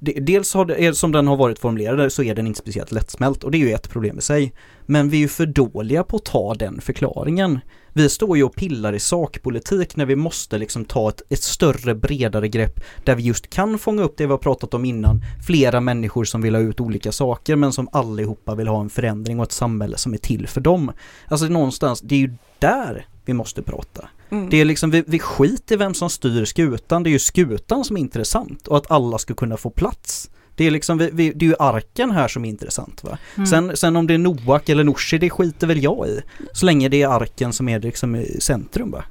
[0.00, 3.44] Dels har det, eh, som den har varit formulerad så är den inte speciellt lättsmält
[3.44, 4.52] och det är ju ett problem i sig.
[4.86, 7.58] Men vi är ju för dåliga på att ta den förklaringen.
[7.92, 11.94] Vi står ju och pillar i sakpolitik när vi måste liksom ta ett, ett större,
[11.94, 15.22] bredare grepp där vi just kan fånga upp det vi har pratat om innan.
[15.46, 19.38] Flera människor som vill ha ut olika saker men som allihopa vill ha en förändring
[19.38, 20.92] och ett samhälle som är till för dem.
[21.28, 24.08] Alltså någonstans, det är ju där vi måste prata.
[24.30, 24.50] Mm.
[24.50, 27.84] Det är liksom, vi, vi skiter i vem som styr skutan, det är ju skutan
[27.84, 30.30] som är intressant och att alla ska kunna få plats.
[30.54, 33.18] Det är liksom, vi, vi, det är ju arken här som är intressant va.
[33.36, 33.46] Mm.
[33.46, 36.20] Sen, sen om det är Noak eller Nooshi, det skiter väl jag i.
[36.52, 39.04] Så länge det är arken som är liksom i centrum va.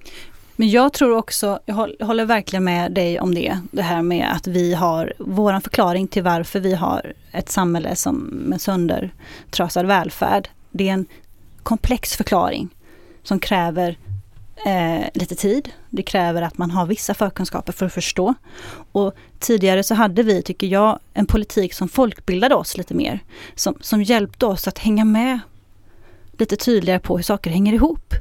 [0.56, 4.32] Men jag tror också, jag håll- håller verkligen med dig om det, det här med
[4.36, 10.50] att vi har, våran förklaring till varför vi har ett samhälle som med söndertrasad välfärd,
[10.72, 11.06] det är en
[11.64, 12.70] komplex förklaring
[13.24, 13.98] som kräver
[14.66, 15.70] eh, lite tid.
[15.90, 18.34] Det kräver att man har vissa förkunskaper för att förstå.
[18.92, 23.20] Och tidigare så hade vi, tycker jag, en politik som folkbildade oss lite mer.
[23.56, 25.40] Som, som hjälpte oss att hänga med
[26.32, 28.14] lite tydligare på hur saker hänger ihop.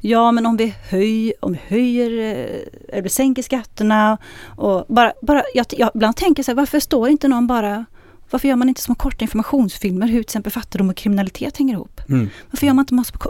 [0.00, 4.18] Ja, men om vi, höj, om vi höjer eh, eller sänker skatterna
[4.56, 7.84] och bara, bara jag, jag ibland tänker så här, varför står inte någon bara
[8.30, 12.00] varför gör man inte små korta informationsfilmer hur till exempel fattigdom och kriminalitet hänger ihop?
[12.08, 12.28] Mm.
[12.50, 13.20] Varför gör man inte små,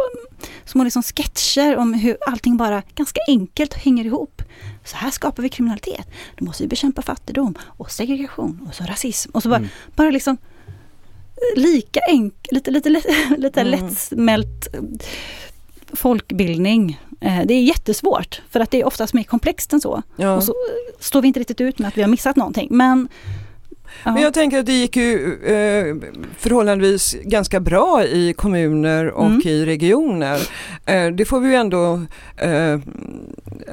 [0.64, 4.42] små liksom sketcher om hur allting bara ganska enkelt hänger ihop?
[4.84, 6.06] Så här skapar vi kriminalitet.
[6.38, 9.68] Då måste vi bekämpa fattigdom och segregation och så rasism och så bara, Mm.
[9.96, 10.36] bara liksom
[11.36, 13.70] eh, lika enkelt, lite, lite, lite, lite Mm.
[13.80, 14.80] lättsmält eh,
[15.92, 17.00] folkbildning.
[17.20, 20.02] Eh, Det är jättesvårt för att det är oftast mer komplext än så.
[20.16, 20.34] Ja.
[20.34, 20.54] Och så
[21.00, 22.68] står vi inte riktigt ut med att vi har missat någonting.
[22.70, 23.08] Men.
[24.04, 25.96] Men jag tänker att det gick ju eh,
[26.38, 29.40] förhållandevis ganska bra i kommuner och Mm.
[29.44, 30.40] i regioner.
[30.86, 32.00] Eh, det får vi ju ändå
[32.36, 32.78] eh,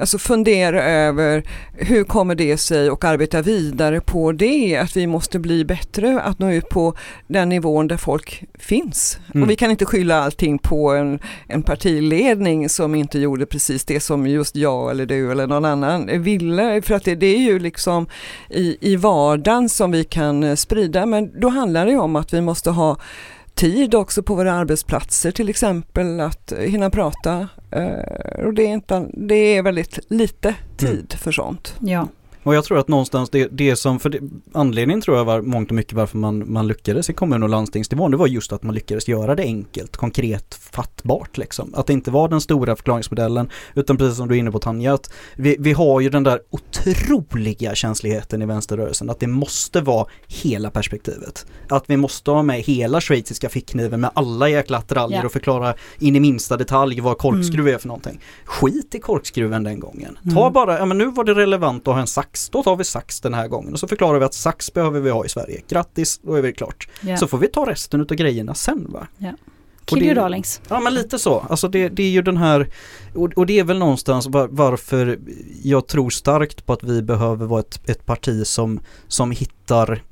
[0.00, 1.42] alltså fundera över.
[1.72, 4.76] Hur kommer det sig och arbeta vidare på det?
[4.76, 6.94] Att vi måste bli bättre att nå ut på
[7.26, 9.18] den nivån där folk finns.
[9.34, 9.42] Mm.
[9.42, 14.00] Och vi kan inte skylla allting på en, en partiledning som inte gjorde precis det
[14.00, 16.82] som just jag eller du eller någon annan ville.
[16.82, 18.06] För att det, det är ju liksom
[18.50, 21.06] i, i vardagen som vi kan eh, sprida.
[21.06, 22.96] Men då handlar det ju om att vi måste ha
[23.54, 27.48] tid också på våra arbetsplatser till exempel att hinna prata.
[27.70, 31.74] Eh, och det är, inte, det är väldigt lite tid för sånt.
[31.80, 32.08] ja.
[32.42, 34.18] Och jag tror att någonstans det, det som, för det,
[34.52, 38.10] anledningen tror jag var mångt och mycket varför man, man lyckades i kommun och landstingsnivån,
[38.10, 41.74] det var just att man lyckades göra det enkelt, konkret, fattbart liksom.
[41.74, 44.94] Att det inte var den stora förklaringsmodellen, utan precis som du är inne på Tanja,
[44.94, 50.06] att vi, vi har ju den där otroliga känsligheten i vänsterrörelsen, att det måste vara
[50.26, 51.46] hela perspektivet.
[51.68, 55.26] Att vi måste ha med hela schweiziska fickkniven med alla jäkla attiraljer Ja.
[55.26, 57.74] och förklara in i minsta detalj vad korkskruv Mm.
[57.74, 58.20] är för någonting.
[58.44, 60.18] Skit i korkskruven den gången.
[60.34, 60.52] Ta Mm.
[60.52, 63.20] bara, ja men nu var det relevant att ha en sax, då tar vi sax
[63.20, 65.62] den här gången och så förklarar vi att sax behöver vi ha i Sverige.
[65.68, 66.88] Grattis, då är vi klart.
[67.00, 67.16] ja.
[67.16, 69.06] Så får vi ta resten utav grejerna sen va?
[69.84, 70.60] Kill det- your darlings.
[70.68, 72.70] Ja men lite så, alltså det, det är ju den här
[73.14, 75.18] och, och det är väl någonstans var, varför
[75.62, 80.02] jag tror starkt på att vi behöver vara ett, ett parti som, som hittar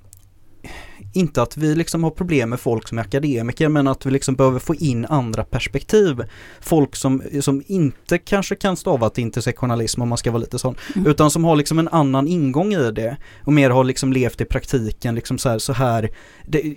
[1.17, 4.35] inte att vi liksom har problem med folk som är akademiker men att vi liksom
[4.35, 6.23] behöver få in andra perspektiv.
[6.61, 10.77] Folk som, som inte kanske kan stava till intersektionalism om man ska vara lite sån,
[10.95, 11.11] Mm.
[11.11, 14.45] utan som har liksom en annan ingång i det och mer har liksom levt i
[14.45, 16.11] praktiken liksom så här, så här
[16.47, 16.75] det,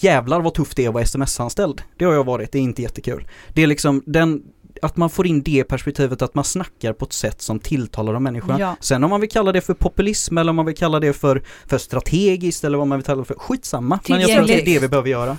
[0.00, 1.82] jävlar vad tufft det är att vara sms-anställd.
[1.96, 3.28] Det har jag varit, det är inte jättekul.
[3.54, 4.42] Det är liksom den
[4.82, 8.22] att man får in det perspektivet att man snackar på ett sätt som tilltalar de
[8.22, 8.60] människorna.
[8.60, 8.76] Ja.
[8.80, 11.42] Sen om man vill kalla det för populism eller om man vill kalla det för,
[11.66, 14.00] för strategiskt eller vad man vill kalla det för, skitsamma.
[14.08, 15.36] Men jag tror att det är det vi behöver göra.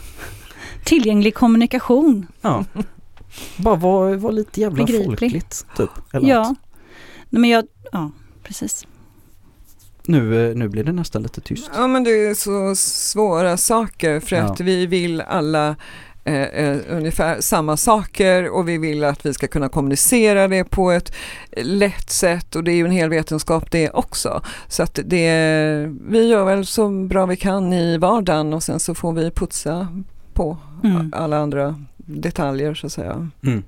[0.85, 2.27] Tillgänglig kommunikation.
[2.41, 2.65] Ja.
[3.57, 5.05] Bara vara var lite jävla Begriplig.
[5.05, 5.89] folkligt, typ.
[6.13, 6.43] Eller Ja.
[6.49, 6.57] något.
[7.29, 8.11] Nej, men jag, ja,
[8.43, 8.87] precis.
[10.05, 11.71] Nu, eh, nu blir det nästan lite tyst.
[11.75, 14.43] Ja men det är så svåra saker för Ja.
[14.43, 15.75] att vi vill alla
[16.23, 20.91] eh, eh, ungefär samma saker och vi vill att vi ska kunna kommunicera det på
[20.91, 21.13] ett
[21.57, 24.41] lätt sätt och det är ju en hel vetenskap det också.
[24.67, 25.29] Så att det,
[26.07, 29.87] vi gör väl så bra vi kan i vardagen och sen så får vi putsa
[30.33, 31.13] på Mm.
[31.15, 33.29] alla andra detaljer så att säga.
[33.45, 33.63] Mm.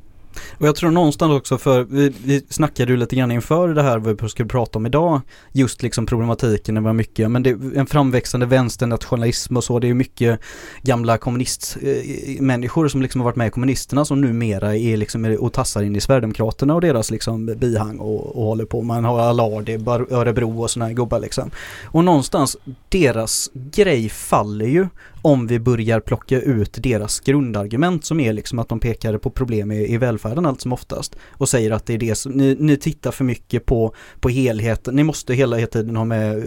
[0.57, 3.97] Och jag tror någonstans också för, vi, vi snackade ju lite grann inför det här
[3.97, 5.21] vad vi skulle prata om idag,
[5.51, 9.88] just liksom problematiken, det var mycket, men det är en framväxande vänsternationalism och så, det
[9.88, 10.39] är ju mycket
[10.81, 15.53] gamla kommunistmänniskor eh, som liksom har varit med i kommunisterna som numera är liksom och
[15.53, 19.69] tassar in i Sverigedemokraterna och deras liksom bihang och, och håller på, man har Allard
[19.69, 19.73] i
[20.09, 21.51] Örebro och sådana här gubbar liksom.
[21.86, 22.57] Och någonstans,
[22.89, 24.88] deras grej faller ju
[25.26, 29.71] om vi börjar plocka ut deras grundargument som är liksom att de pekar på problem
[29.71, 32.78] i, i välfärden allt som oftast och säger att det är det som, ni, ni
[32.78, 36.43] tittar för mycket på, på helheten, ni måste hela tiden ha med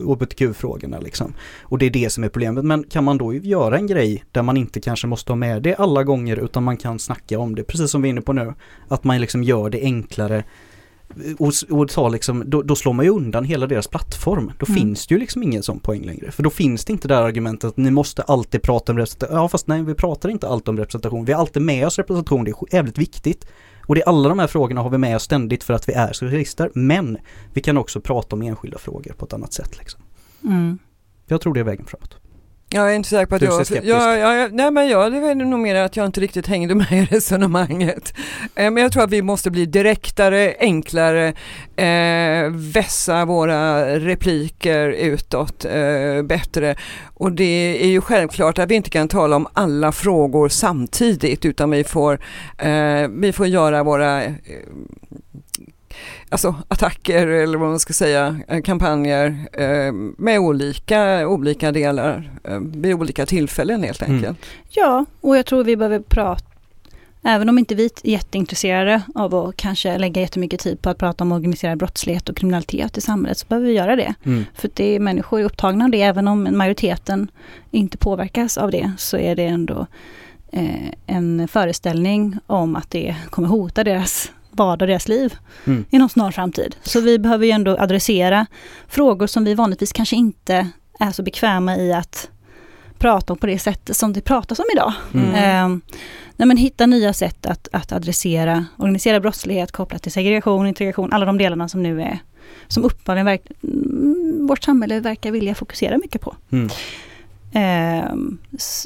[0.00, 1.34] hbtq-frågorna liksom.
[1.62, 4.42] Och det är det som är problemet, men kan man då göra en grej där
[4.42, 7.64] man inte kanske måste ha med det alla gånger utan man kan snacka om det,
[7.64, 8.54] precis som vi är inne på nu,
[8.88, 10.44] att man liksom gör det enklare
[11.38, 14.52] och, och ta liksom, då, då slår man ju undan hela deras plattform.
[14.58, 14.80] Då Mm.
[14.80, 16.30] finns det ju liksom ingen sån poäng längre.
[16.30, 19.36] För då finns det inte det här argumentet att ni måste alltid prata om representation.
[19.36, 21.24] Ja fast nej, vi pratar inte alltid om representation.
[21.24, 23.46] Vi har alltid med oss representation, det är jävligt viktigt.
[23.86, 25.92] Och det är alla de här frågorna har vi med oss ständigt för att vi
[25.92, 26.70] är socialister.
[26.74, 27.18] Men
[27.52, 30.00] vi kan också prata om enskilda frågor på ett annat sätt liksom.
[30.44, 30.78] Mm.
[31.26, 32.16] Jag tror det är vägen framåt.
[32.74, 33.66] Jag är inte säker på att Du jag...
[33.66, 33.92] skeptisk.
[33.92, 36.74] Ja, ja, ja, nej men jag, det är nog mer att jag inte riktigt hängde
[36.74, 38.14] med i resonemanget.
[38.54, 41.28] Eh, Men jag tror att vi måste bli direktare, enklare,
[41.76, 46.76] eh, vässa våra repliker utåt eh, bättre.
[47.14, 51.70] Och det är ju självklart att vi inte kan tala om alla frågor samtidigt utan
[51.70, 52.18] vi får,
[52.58, 54.32] eh, vi får göra våra eh,
[56.28, 62.58] alltså attacker eller vad man ska säga, eh, kampanjer eh, med olika, olika delar eh,
[62.60, 64.16] vid olika tillfällen helt Mm.
[64.16, 64.38] enkelt.
[64.70, 66.44] Ja, och jag tror vi behöver prata
[67.26, 71.24] Även om inte vi är jätteintresserade av att kanske lägga jättemycket tid på att prata
[71.24, 74.14] om organiserad brottslighet och kriminalitet i samhället så behöver vi göra det.
[74.24, 74.44] Mm.
[74.54, 77.30] För det är människor är upptagna av det, även om majoriteten
[77.70, 79.86] inte påverkas av det så är det ändå
[80.52, 85.34] eh, en föreställning om att det kommer hota deras vardag och deras liv
[85.64, 85.84] Mm.
[85.90, 86.76] inom snar framtid.
[86.82, 88.46] Så vi behöver ju ändå adressera
[88.88, 92.28] frågor som vi vanligtvis kanske inte är så bekväma i att
[92.98, 94.92] prata om på det sättet som det pratas om idag.
[95.14, 95.34] Mm.
[95.34, 95.78] Eh,
[96.36, 101.26] nej men hitta nya sätt att, att adressera organiserad brottslighet kopplat till segregation, integration, alla
[101.26, 102.18] de delarna som nu är
[102.68, 106.36] som uppenbarligen verk, mm, vårt samhälle verkar vilja fokusera mycket på.
[106.50, 106.68] Mm.
[107.52, 108.14] Eh,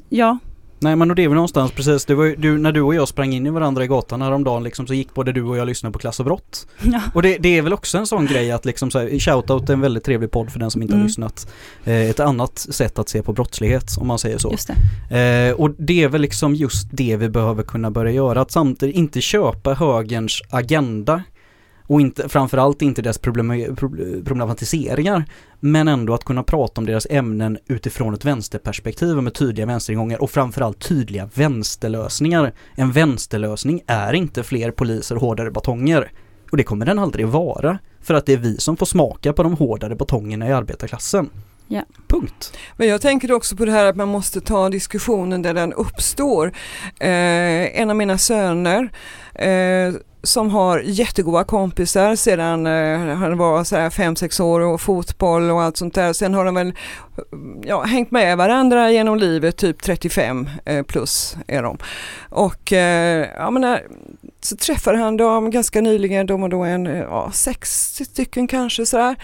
[0.08, 0.38] ja,
[0.80, 2.94] Nej men och det är väl någonstans precis, det var ju, du, när du och
[2.94, 5.66] jag sprang in i varandra i gatan häromdagen liksom så gick både du och jag
[5.66, 6.66] lyssnade på Klass och brott.
[6.82, 7.00] ja.
[7.14, 9.72] Och det, det är väl också en sån grej att liksom så här, Shoutout är
[9.72, 11.06] en väldigt trevlig podd för den som inte har Mm.
[11.06, 11.48] lyssnat.
[11.84, 14.54] Eh, ett annat sätt att se på brottslighet om man säger så.
[15.10, 15.48] det.
[15.48, 18.96] Eh, och det är väl liksom just det vi behöver kunna börja göra, att samtidigt
[18.96, 21.22] inte köpa högerns agenda
[21.88, 25.24] och inte, framförallt inte deras problem, prob- problematiseringar
[25.60, 30.22] men ändå att kunna prata om deras ämnen utifrån ett vänsterperspektiv och med tydliga vänsteringångar
[30.22, 32.52] och framförallt tydliga vänsterlösningar.
[32.74, 36.12] En vänsterlösning är inte fler poliser och hårdare batonger.
[36.50, 37.78] Och det kommer den aldrig vara.
[38.00, 41.30] För att det är vi som får smaka på de hårdare batongerna i arbetarklassen.
[41.68, 41.82] Ja.
[42.08, 42.56] Punkt.
[42.76, 46.52] Men jag tänker också på det här att man måste ta diskussionen där den uppstår.
[47.00, 48.88] Eh, en av mina söner
[49.34, 49.94] eh,
[50.28, 55.94] som har jättegoda kompisar sedan eh, han var 5-6 år och fotboll och allt sånt
[55.94, 56.12] där.
[56.12, 56.72] Sen har de väl
[57.62, 61.78] ja, hängt med varandra genom livet, typ 35 eh, plus är de.
[62.30, 63.86] Och eh, ja, men när,
[64.40, 68.86] så träffade han dem ganska nyligen, de var då en eh, ja, 60 stycken kanske
[68.86, 69.16] sådär.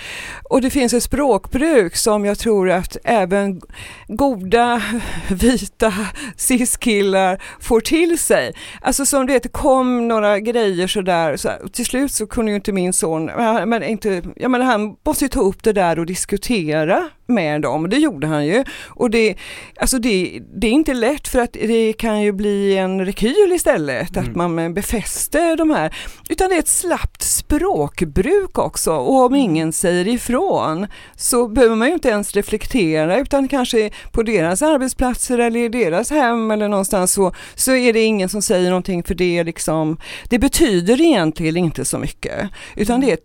[0.51, 3.61] Och det finns ett språkbruk som jag tror att även
[4.09, 4.83] goda
[5.29, 5.95] vita
[6.37, 8.55] cis-killar får till sig.
[8.81, 12.93] Alltså som det kom några grejer sådär, så till slut så kunde ju inte min
[12.93, 13.25] son,
[13.67, 17.91] men inte, jag menar han måste ju ta upp det där och diskutera med dem,
[17.91, 18.65] det gjorde han ju.
[18.89, 19.37] Och det,
[19.77, 24.17] alltså det, det är inte lätt för att det kan ju bli en rekyl istället,
[24.17, 24.31] Mm.
[24.31, 25.95] att man befäster de här,
[26.29, 28.93] utan det är ett slappt språkbruk också.
[28.93, 34.23] Och om ingen säger ifrån så behöver man ju inte ens reflektera utan kanske på
[34.23, 38.69] deras arbetsplatser eller i deras hem eller någonstans så, så är det ingen som säger
[38.69, 39.97] någonting för det liksom,
[40.29, 42.49] det betyder egentligen inte så mycket.
[42.77, 43.25] Utan det är ett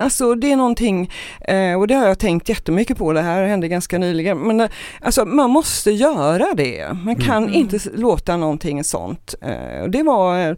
[0.00, 3.68] Alltså det är någonting, eh, och det har jag tänkt jättemycket på, det här hände
[3.68, 4.68] ganska nyligen, men eh,
[5.00, 6.88] alltså man måste göra det.
[7.04, 7.54] Man kan Mm.
[7.54, 9.34] inte låta någonting sånt.
[9.42, 10.56] Eh, och det var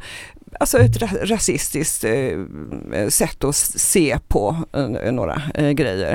[0.61, 6.13] alltså ett ra- rasistiskt eh, sätt att se på eh, några eh, grejer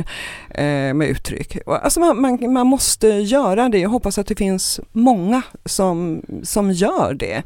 [0.49, 1.57] eh, med uttryck.
[1.67, 6.71] Alltså man, man, man måste göra det, jag hoppas att det finns många som, som
[6.71, 7.43] gör det.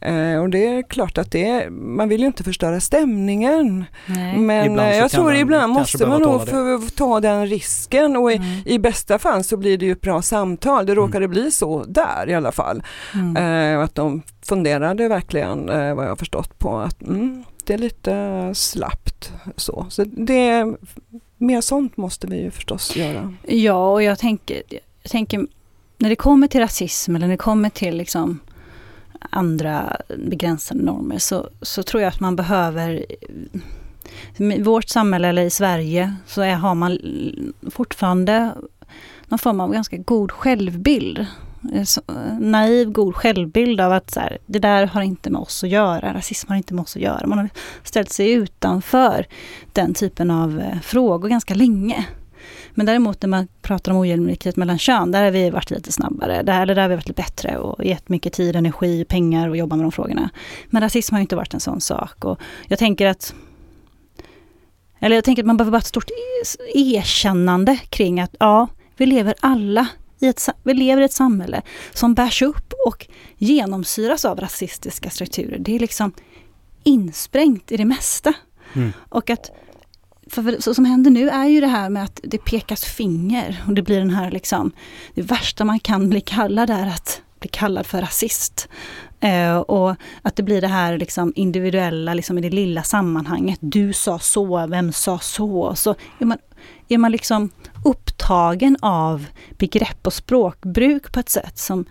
[0.00, 3.84] Eh, och det är klart att det, man vill ju inte förstöra stämningen.
[4.06, 4.38] Nej.
[4.38, 8.32] Men Ibland eh, jag tror man ibland måste man nog få ta den risken och
[8.32, 8.48] i, Mm.
[8.64, 10.86] i bästa fall så blir det ju ett bra samtal.
[10.86, 12.82] Det råkade bli så där i alla fall.
[13.14, 13.36] Mm.
[13.76, 18.50] Eh, att de funderade verkligen eh, vad jag förstått på att mm, det är lite
[18.54, 19.86] slappt så.
[19.90, 20.76] Så det,
[21.38, 23.34] mer sånt måste vi ju förstås göra.
[23.46, 24.62] Ja, och jag tänker,
[25.02, 25.46] jag tänker
[25.98, 28.38] när det kommer till rasism eller när det kommer till liksom
[29.30, 33.06] andra begränsande normer så, så tror jag att man behöver
[34.36, 36.98] i vårt samhälle eller i Sverige så är, har man
[37.70, 38.54] fortfarande
[39.26, 41.26] någon form av ganska god självbild.
[41.72, 45.64] Eh, eh, naiv, god självbild av att så här, det där har inte med oss
[45.64, 47.26] att göra, rasism har inte med oss att göra.
[47.26, 47.48] Man har
[47.82, 49.26] ställt sig utanför
[49.72, 52.06] den typen av eh, frågor ganska länge.
[52.74, 56.42] Men däremot när man pratar om ojämlikhet mellan kön, där har vi varit lite snabbare.
[56.42, 59.56] Där, eller där har vi varit lite bättre och gett mycket tid, energi, pengar och
[59.56, 60.30] jobbat med de frågorna.
[60.66, 62.24] Men rasism har inte varit en sån sak.
[62.24, 63.34] Och jag tänker att
[64.98, 69.06] eller jag tänker att man behöver bara ett stort e-, erkännande kring att ja, vi
[69.06, 69.88] lever alla
[70.28, 71.62] ett, vi lever i ett samhälle
[71.92, 73.06] som bärs upp och
[73.38, 75.58] genomsyras av rasistiska strukturer.
[75.58, 76.12] Det är liksom
[76.82, 78.32] insprängt i det mesta.
[78.74, 78.92] Mm.
[79.08, 79.50] Och att
[80.26, 83.74] för, så som händer nu är ju det här med att det pekas finger och
[83.74, 84.72] det blir den här liksom,
[85.14, 88.68] det värsta man kan bli kallad är att bli kallad för rasist.
[89.20, 93.58] Eh, och att det blir det här liksom individuella, liksom i det lilla sammanhanget.
[93.60, 95.74] Du sa så, vem sa så?
[95.74, 96.38] Så är man,
[96.88, 97.50] är man liksom
[98.22, 99.26] upptagen av
[99.58, 101.84] begrepp och språkbruk på ett sätt som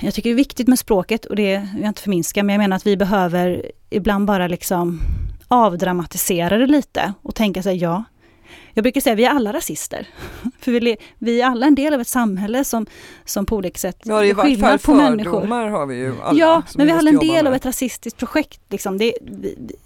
[0.00, 2.58] jag tycker det är viktigt med språket och det vill jag inte förminska, men jag
[2.58, 5.00] menar att vi behöver ibland bara liksom
[5.48, 8.04] avdramatisera det lite och tänka sig ja,
[8.74, 10.06] jag brukar säga vi är alla rasister.
[10.60, 12.86] För vi, vi är alla en del av ett samhälle som,
[13.24, 15.46] som på olika sätt gör vart fall skillnad på människor.
[15.46, 16.38] har vi ju alla.
[16.38, 18.60] Ja, men vi är alla en del av ett rasistiskt projekt.
[18.68, 18.98] Liksom.
[18.98, 19.14] Det,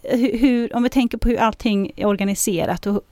[0.03, 2.86] hur, om vi tänker på hur allting är organiserat.
[2.86, 3.03] Och,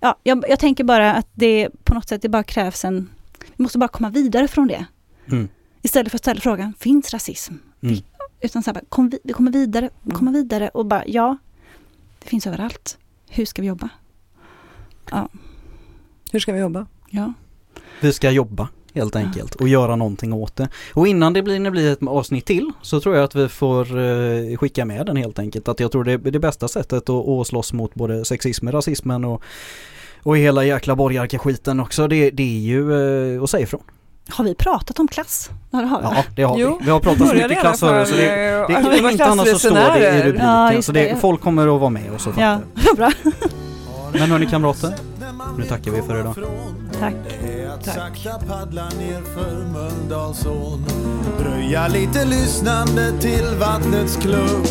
[0.00, 3.10] ja, jag, jag tänker bara att det på något sätt det bara krävs en...
[3.56, 4.86] Vi måste bara komma vidare från det.
[5.30, 5.48] Mm.
[5.82, 7.54] Istället för att ställa frågan, finns rasism?
[7.80, 7.96] Mm.
[8.40, 11.36] Utan så här, bara, kom, vi, komma vidare, komma vidare och bara, ja,
[12.18, 12.98] det finns överallt.
[13.28, 13.88] Hur ska vi jobba?
[16.32, 16.86] Hur ska vi jobba?
[17.10, 17.32] Ja.
[18.00, 18.68] Vi ska jobba
[18.98, 20.68] helt enkelt och göra någonting åt det.
[20.94, 23.98] Och innan det blir, det blir ett avsnitt till så tror jag att vi får
[23.98, 25.68] eh, skicka med den helt enkelt.
[25.68, 29.24] Att jag tror det är det bästa sättet att, att slåss mot både sexismen, rasismen
[29.24, 29.42] och,
[30.22, 32.08] och hela jäkla borgarkaskiten också.
[32.08, 32.92] Det, det är ju
[33.36, 33.82] eh, att säga ifrån.
[34.30, 35.50] Har vi pratat om klass?
[35.70, 36.06] Ja, det har vi.
[36.06, 36.84] Ja, det har Jo, vi.
[36.84, 39.48] Vi har pratat så mycket klass förut så det, det eh, vi är inte annat
[39.48, 40.46] så står det i rubriken.
[40.46, 41.16] Ja, så det, det.
[41.20, 42.32] folk kommer att vara med och så.
[42.38, 42.58] Ja,
[42.96, 43.12] bra.
[44.12, 44.94] Men hörni kamrater,
[45.56, 46.34] nu tackar vi för idag.
[47.00, 47.14] Tack.
[47.40, 47.94] Det är att Tack.
[47.94, 50.84] sakta paddla ner för Mölndalsån
[51.38, 54.66] Dröja lite lyssnande till vattnets klunk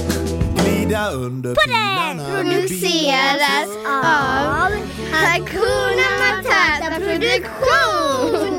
[0.55, 4.71] Glida under pilarna produceras av
[5.11, 8.57] Hakuna Matata Produktion.